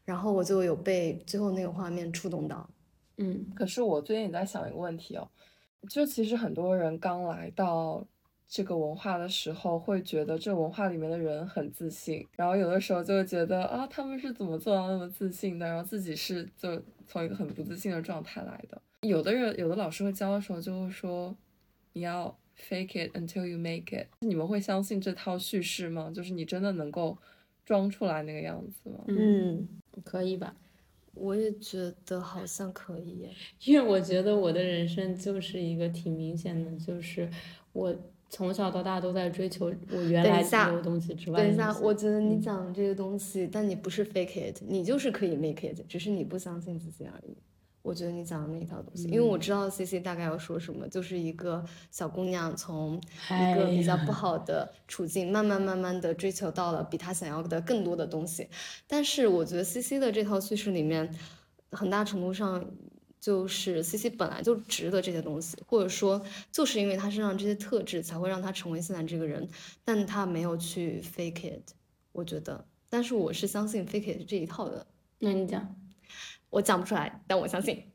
[0.05, 2.69] 然后我就有被最后那个画面触动到。
[3.17, 5.29] 嗯，可是我最近也在想一个问题哦。
[5.91, 8.07] 就其实很多人刚来到
[8.49, 15.67] 这个文化的时候，会觉得这文化里面的人很自信，然后有的时候就会觉得啊，他们是怎么做到那么自信的？
[15.67, 18.81] 然后自己是就从一个很不自信的状态来的。
[19.03, 21.37] 有的人，有的老师会教的时候就会说，
[21.93, 24.07] 你要 fake it until you make it。
[24.21, 26.11] 你们会相信这套叙事吗？
[26.13, 27.19] 就是你真的能够
[27.67, 29.05] 装出来那个样子吗？
[29.09, 29.69] 嗯，
[30.03, 30.57] 可以吧？
[31.13, 33.31] 我也觉得好像可以耶，
[33.65, 37.29] 因为我觉得我的人生就是一个挺明显的，就是
[37.73, 37.95] 我
[38.29, 41.43] 从小到大都在追求我原来有东西之外。
[41.43, 47.37] 等一下，我觉得你讲这个东西，但你不是 fake it，你就是可以 make it，只是你不相信自己而已。
[47.81, 53.01] 我觉得你讲的那一套东西，因为我知道 C C 大概要说什么，就是一个小姑娘从
[53.31, 58.47] 一个比较不好的处境，慢慢慢慢的追求到了比她想要的更多的东西。
[58.87, 61.09] 但是我觉得 C C 的这套叙事里面，
[61.71, 62.63] 很大程度上
[63.21, 69.49] 就是 C C 本来就值得这些东西，或者说就是因为他身上这些特质，才会让他成为现在这个人。
[69.85, 71.73] 但他没有去 fake it，
[72.13, 72.65] 我觉得。
[72.89, 74.87] 但是我是相信 fake it 这一套的。
[75.19, 75.75] 那你讲。
[76.51, 77.79] 我讲不出来，但我相信。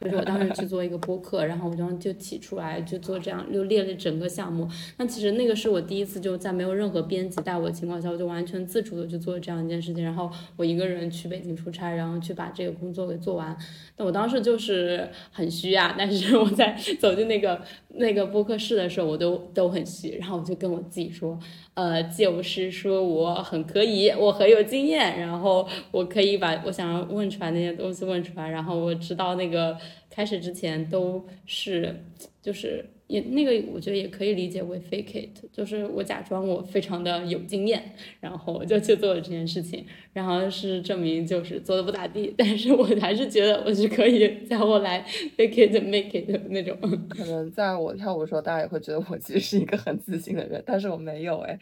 [0.00, 4.68] 就是我当时去做一个播客，然后我就就提出来就做这样，就列了整个项目。
[4.98, 10.04] 那其实那个是我第一次就在没有任何编辑带我的情况下，我就完全自主的去做这样一件事情。
[10.04, 13.56] 然后我一个人去北京出差，然后去把这个工作给做完。
[13.96, 20.16] 但我当时就是很虚啊，但是我在走进那个那个播客室的时候，我都都很虚。
[20.18, 21.38] 然后我就跟我自己说。
[21.78, 29.78] 呃，就是说我很可以，我很有经验，然后我可以把我想要问出来那些东西问出来，然后我知道那个
[30.10, 32.04] 开始之前都是
[32.42, 32.84] 就是。
[33.08, 45.02] 也那个，我觉得也可以理解为 fake it，就是我假装我非常的有经验，然后我就去做了这件事情，然后是证明就是做的不咋地，但是我还是觉得我是可以在后来
[45.36, 46.78] fake it make it 的那种。
[47.08, 51.58] 可能在我跳舞的时候，大家也会觉得我其实是一个很自信的人，但是我没有哎，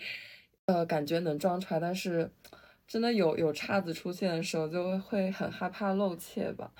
[0.67, 2.29] 呃，感觉能装出来，但是
[2.89, 6.73] 真的有有岔子出现的时候，就会很害怕露怯吧。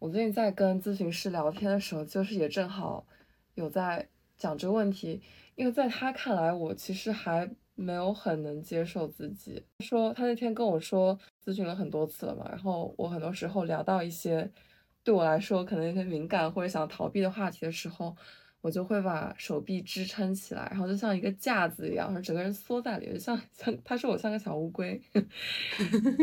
[0.00, 3.06] 我最近在跟咨询师聊天的时候，就是也正好。
[3.54, 5.20] 有在讲这个问题，
[5.54, 9.62] 因为在他看来，我其实还没有很能接受自己。
[9.80, 14.50] 说他那天跟我说，咨询了很多次了嘛，然后我很多时候聊到一些
[15.02, 18.16] 对我来说可能有些敏感或者想逃避的话题的时候，
[18.60, 25.00] 我就会把手臂支撑起来，然后就像一个架子一样，然后整个人缩在里面，像像他说我像个小乌龟，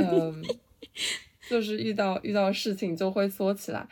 [0.01, 0.43] 嗯，
[1.49, 3.87] 就是遇到遇到事情就会缩起来，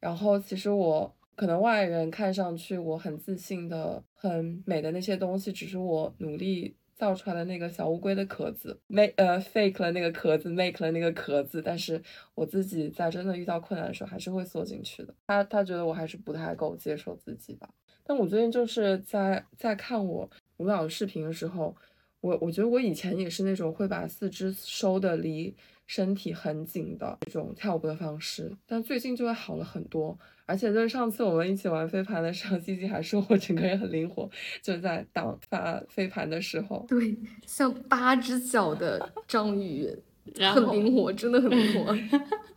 [0.00, 1.14] 然后其实我。
[1.36, 11.62] 可能外人看上去我很自信的、很美的那些东西，只是我努力造出来的那个小乌龟的壳子，make 呃 fake 了那个壳子，make 了那个壳子。
[11.62, 12.02] 但是
[12.34, 15.14] 我自己在真的遇到困难的时候，还是会缩进去的。
[15.26, 17.66] 他他觉得我还是不太够接受自己吧。
[18.04, 20.28] 但我最近就是在在看我
[20.58, 21.74] 舞蹈视频的时候，
[22.20, 25.56] 我我觉得我以前也是那种会把四肢收的离
[25.86, 30.18] 身体很紧的这种跳舞的方式，但最近就会好了很多。
[30.50, 34.28] 而且就是上次我们一起玩飞盘的时候，西西还说我整个人很灵活，
[34.60, 39.88] 就在挡发飞盘的时候，对，像八只脚的章鱼，
[40.52, 41.96] 很灵活，真的很灵活，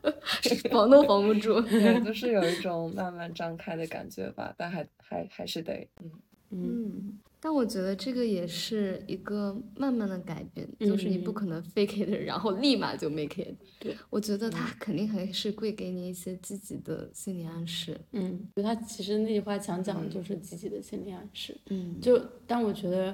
[0.71, 6.11] 防都防不住，对，就是有一种慢慢张开的感觉吧，但还还还是得，嗯
[6.49, 7.19] 嗯。
[7.45, 13.53] 但我觉得这个也是一个慢慢的改变，就是你不可能 fake it，然后立马就 make it。
[13.79, 17.99] 对，我觉得他肯定还是会给你一些积极的心理暗示。
[18.13, 21.59] 嗯，就他其实那句话想讲的就是积极的心理暗示。
[21.69, 22.17] 嗯，就
[22.47, 23.13] 但我觉得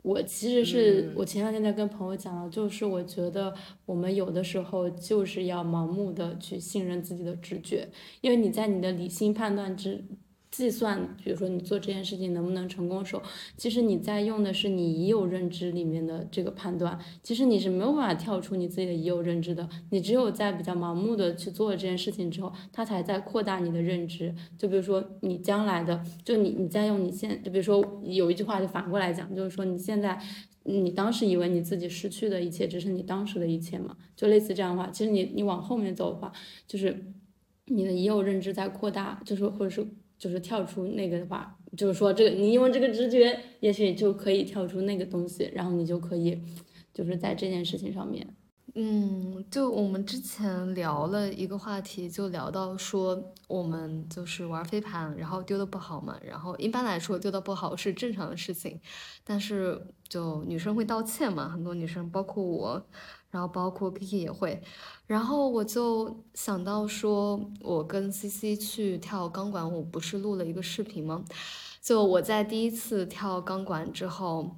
[0.00, 3.54] 我其实是我前两天在跟朋友讲了，就是我觉得
[3.84, 7.86] 我们有的时候就是要盲目的去信任自己的直觉，
[8.22, 10.02] 因为你在你的理性判断之。
[10.58, 13.22] 计算，比如说你做这件事情能不能成功时候，
[13.56, 19.68] 其实你在用的是你已有认知里面的这个判断，其实你是没有办法跳出你自己的已有认知的。
[19.90, 24.34] 你只有在比较盲目的去做了这件事情之后，它才在扩大你的认知。
[24.58, 30.20] 就比如说你将来的，就你你在用你现，就比如说有一句话就反过来讲，就是说你现在，
[30.64, 33.96] 你当时以为你自己失去的一切只是你当时的一切嘛？
[34.16, 36.32] 就类似这样的话，其实你你往后面走的话，
[36.66, 37.12] 就是
[37.66, 39.86] 你的已有认知在扩大，就是或者是。
[40.18, 46.42] 就是跳出那个的话，就是说这个你用这个直觉，也许就可以跳出那个东西，然后你就可以，
[46.92, 48.26] 就是在这件事情上面。
[48.74, 58.78] 嗯，就我们之前聊了一个话题，就聊到说我们就是玩飞盘，然后丢的不好嘛，然后一般来说丢的不好是正常的事情，
[59.24, 62.86] 但是就女生会道歉嘛，很多女生包括我，
[63.30, 64.62] 然后包括 Kiki 也会，
[65.06, 71.24] 然后我就想到说，我跟 CC 去跳钢管舞，不是录了一个视频吗？
[71.80, 74.56] 就我在第一次跳钢管之后。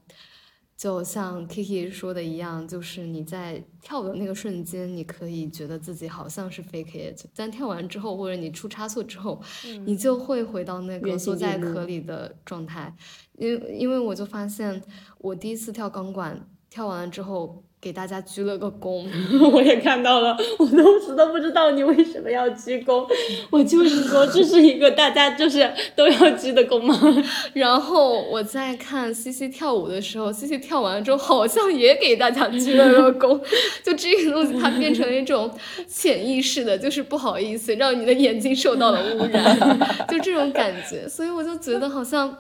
[0.77, 9.39] 就像 Kiki 说的一样，就是你在跳的那个瞬间，你可以觉得自己好像是 fake it，但跳完之后，或者你出差错之后，
[9.85, 12.97] 你就会回到那个缩在壳里的状态。
[13.37, 14.83] 因因为我就发现，
[15.19, 17.63] 我第一次跳钢管，跳完了之后。
[17.83, 19.07] 给大家鞠了个躬，
[19.53, 23.07] 我也看到了，我当时都不知道你为什么要鞠躬，
[23.49, 26.95] 我就是说这是一个大家就是都要鞠的躬吗？
[27.55, 33.41] 然后我在看西西跳舞的时候，西西跳完了之后好像也给大家鞠了个躬，
[33.83, 35.51] 就这个东西它变成了一种
[35.89, 42.37] 潜意识的，就是不好意思让你的眼睛受到了污染，就这种感觉，所以我就觉得好像。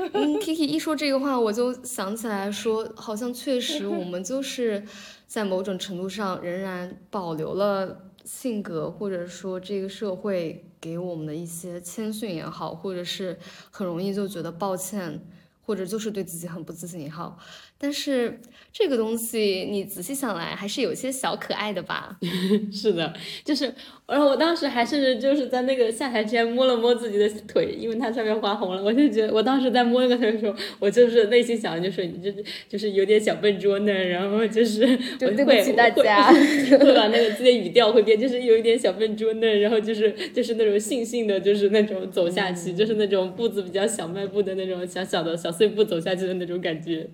[0.14, 4.82] 嗯，Kiki 一说这个话，我就想起来说，好像确实我们就是
[5.26, 13.38] 在某种程度上仍然保留了性格，或者说这个社会给我们的一些谦逊也好，或者是
[13.70, 15.20] 很容易就觉得抱歉，
[15.66, 17.38] 或者就是对自己很不自信也好。
[17.82, 18.38] 但是
[18.70, 22.18] 这个东西你仔细想来还是有些小可爱的吧？
[22.70, 23.12] 是的，
[23.42, 23.72] 就是，
[24.06, 34.86] 然后我当时还甚至就是在那个下台之前摸了摸自己的腿，因为它上面划红了，我就觉得我当时在摸那个腿的时候，我就是内心想的就是你就是就是有点小笨拙呢，然后就是
[35.18, 47.08] 对不起大家，会把那个自己的语调会变，就是有一点小笨拙呢，然后就是就是那种悻悻的，就是那种走下去，就是那种步子比较小迈步的那种小小的小碎步走下去的那种感觉。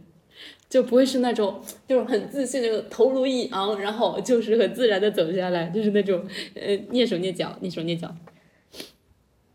[0.68, 8.14] 就不会是那种 就是很自信的头颅一昂，然后就是很自然的走下来，就是那种呃蹑手蹑脚，蹑手蹑脚。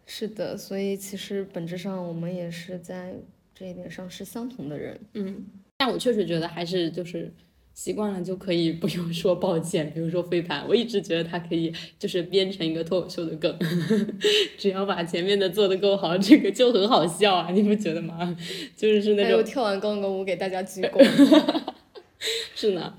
[0.05, 3.16] 是的，所以其实本质上我们也是在
[3.53, 4.99] 这一点上是相同的人。
[5.14, 5.45] 嗯，
[5.78, 7.32] 但我确实觉得还是就是。
[7.74, 13.57] 习惯了就可以不用说抱歉，比如说飞盘，我一直觉得它可以就是编成一个脱口秀的梗，
[14.57, 18.38] 只要把前面的做的够好，这个就很好笑啊，你不觉得吗？
[18.76, 21.61] 就是那种跳完钢管舞给大家鞠躬，
[22.55, 22.93] 是呢。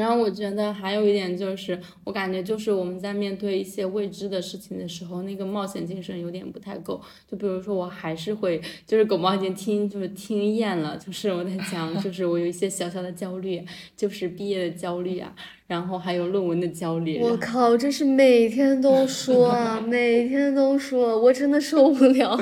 [0.00, 6.98] 然后我觉得还有一点就是，我感觉就是我们在面对一些未知的事情的时候，那个冒险精神有点不太够。
[7.30, 13.62] 就比如说，我还是会，就是狗猫已经听就是听厌了，就是我在讲，就是我有一些小小的焦虑，
[13.94, 15.34] 就是毕业的焦虑啊，
[15.66, 17.20] 然后还有论文的焦虑。
[17.20, 22.40] 我靠，这是每天都说啊，每天都说，我真的受不了。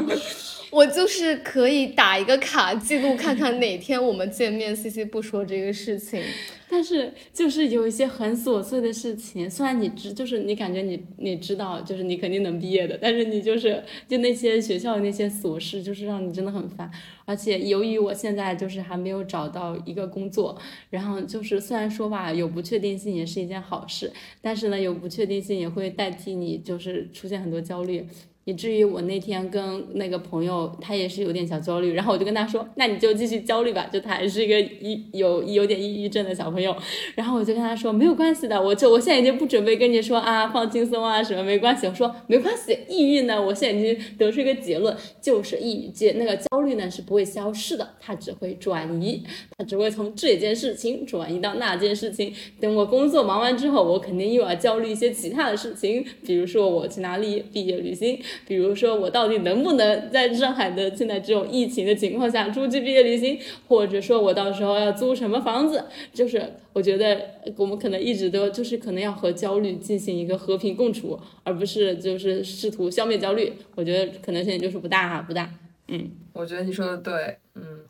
[0.70, 6.22] 我就是可以打一个卡记录，看看哪天我们见面，C C 不说这个事情。
[6.70, 16.90] 但是就是有一些很琐碎的事情，虽然你知，就是你感觉你你知道，就是你肯定能毕业的，但是你就是就那些学校的那些琐事，就是让你真的很烦。
[17.24, 20.60] 而且由于我现在就是还没有找到一个工作，
[20.90, 24.12] 然后就是虽然说吧，有不确定性也是一件好事，
[24.42, 28.06] 但是呢，有不确定性也会代替你就是出现很多焦虑。
[28.48, 36.74] 以至于我那天跟那个朋友，他也是有点小焦虑，然后我就跟他说，那你就继续焦虑吧，就他还是一个抑有有点抑郁症的小朋友，
[37.14, 49.22] 然后我就跟他说没有关系的，我就我现在已经不准备跟你说啊放轻松啊什么没关系，我说没关系，抑郁呢，我现在已经得出一个结论，就是抑郁阶那个焦虑呢是不会消失的，它只会转移，
[49.58, 58.18] 它只会从这件事情转移到那件事情，等我工作忙完之后，我肯定又要焦虑一些其他的事情，比如说我去哪里毕业旅行。
[58.46, 63.38] 比如说，我到底能不能在上海的现在这种疫情的情况下出去毕业旅行？
[63.66, 65.84] 或者说我到时候要租什么房子？
[66.12, 67.20] 就是我觉得
[67.56, 73.52] 我们可能一直都就是可能要和焦虑进行一个和平共处，而不是就是试图消灭焦虑。
[73.74, 75.52] 我觉得可能性就是不大哈，不大。
[75.88, 77.36] 嗯，我觉得你说的对。
[77.54, 77.84] 嗯，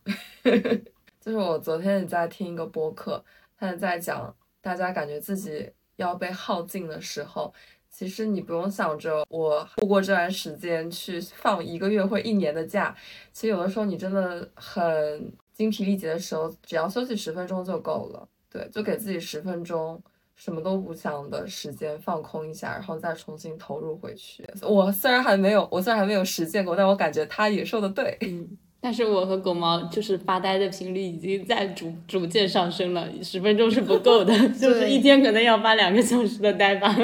[1.20, 3.22] 就是我昨天也在听一个播客，
[3.58, 7.52] 他在讲大家感觉自己要被耗尽的时候。
[7.98, 12.94] 其实你不用想着我度过这段时间去放一个月或一年的假，
[13.32, 18.28] 其实有的时候你真的很精疲力竭的时候，只要休息十分钟就够了。
[18.52, 20.00] 对，就给自己十分钟
[20.36, 24.48] 什么都不想的时间放空一下，然后再重新投入回去。
[24.62, 28.16] 我虽然还没有，我虽然还没有实践过，但我感觉他也说的对。
[28.20, 28.48] 嗯，
[28.80, 36.96] 但是我和狗毛就是发呆的频率已经在逐逐渐上升了，十分钟是不够的， 就是一天可能要发两个小时的呆吧。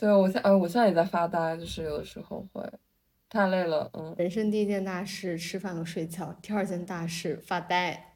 [0.00, 2.62] 对，我现呃，我现在也在发呆，就是有的时候会
[3.28, 4.14] 太累了，嗯。
[4.18, 8.12] 人生第一件大事，吃饭和睡觉；第二件大事，发呆。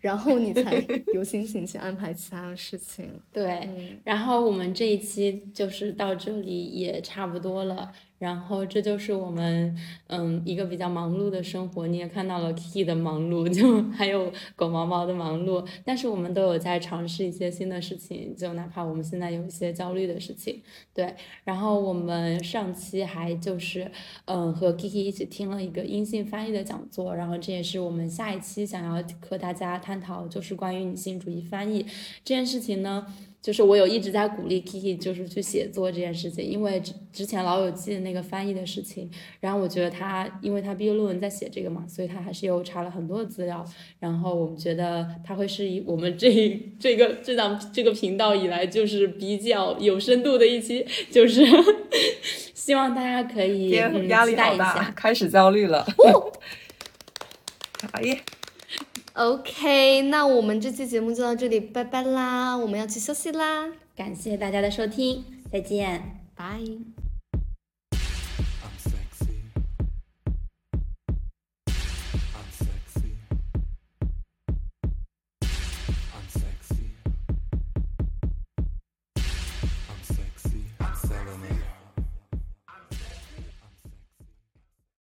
[0.00, 0.84] 然后你才
[1.14, 3.08] 有心情去安排其他的事情。
[3.32, 3.68] 对，
[4.04, 7.92] 然后我们这一期就是到这里也差不多了。
[8.20, 9.74] 然后这就是我们
[10.08, 20.60] 嗯一个比较忙碌的生活，你也看到了 Kiki 的忙碌， 就还有狗毛毛的忙碌，但是我们都有在尝试一些新的事情，就哪怕我们现在有一些焦虑的事情，
[20.92, 21.14] 对。
[21.44, 23.90] 然后我们上期还就是
[24.26, 31.82] 嗯和 Kiki 一起听了一个音信翻译的讲座，然后这也是我们下一期想要和大家探讨，就是关于女性主义翻译
[32.24, 33.04] 这件事情呢。
[33.42, 39.10] 就是我有一直在鼓励 Kiki，就是去写作这件事情，因为之之前老友记那个翻译的事情，
[39.40, 43.64] 然后我觉得他，因为他毕业论文在写这个嘛，所以他还是有查了很多的资料，
[43.98, 51.42] 然后我们觉得他会是以我们这这个这档这个频道以来就是比较有深度的一期，就是
[52.52, 55.86] 希望大家可以压力好大，开始焦虑了，
[57.92, 58.18] 哎呀。
[59.20, 62.56] OK，那我们这期节目就到这里，拜拜啦！
[62.56, 66.58] 我们要去休息啦，感谢大家的收听，再见，拜。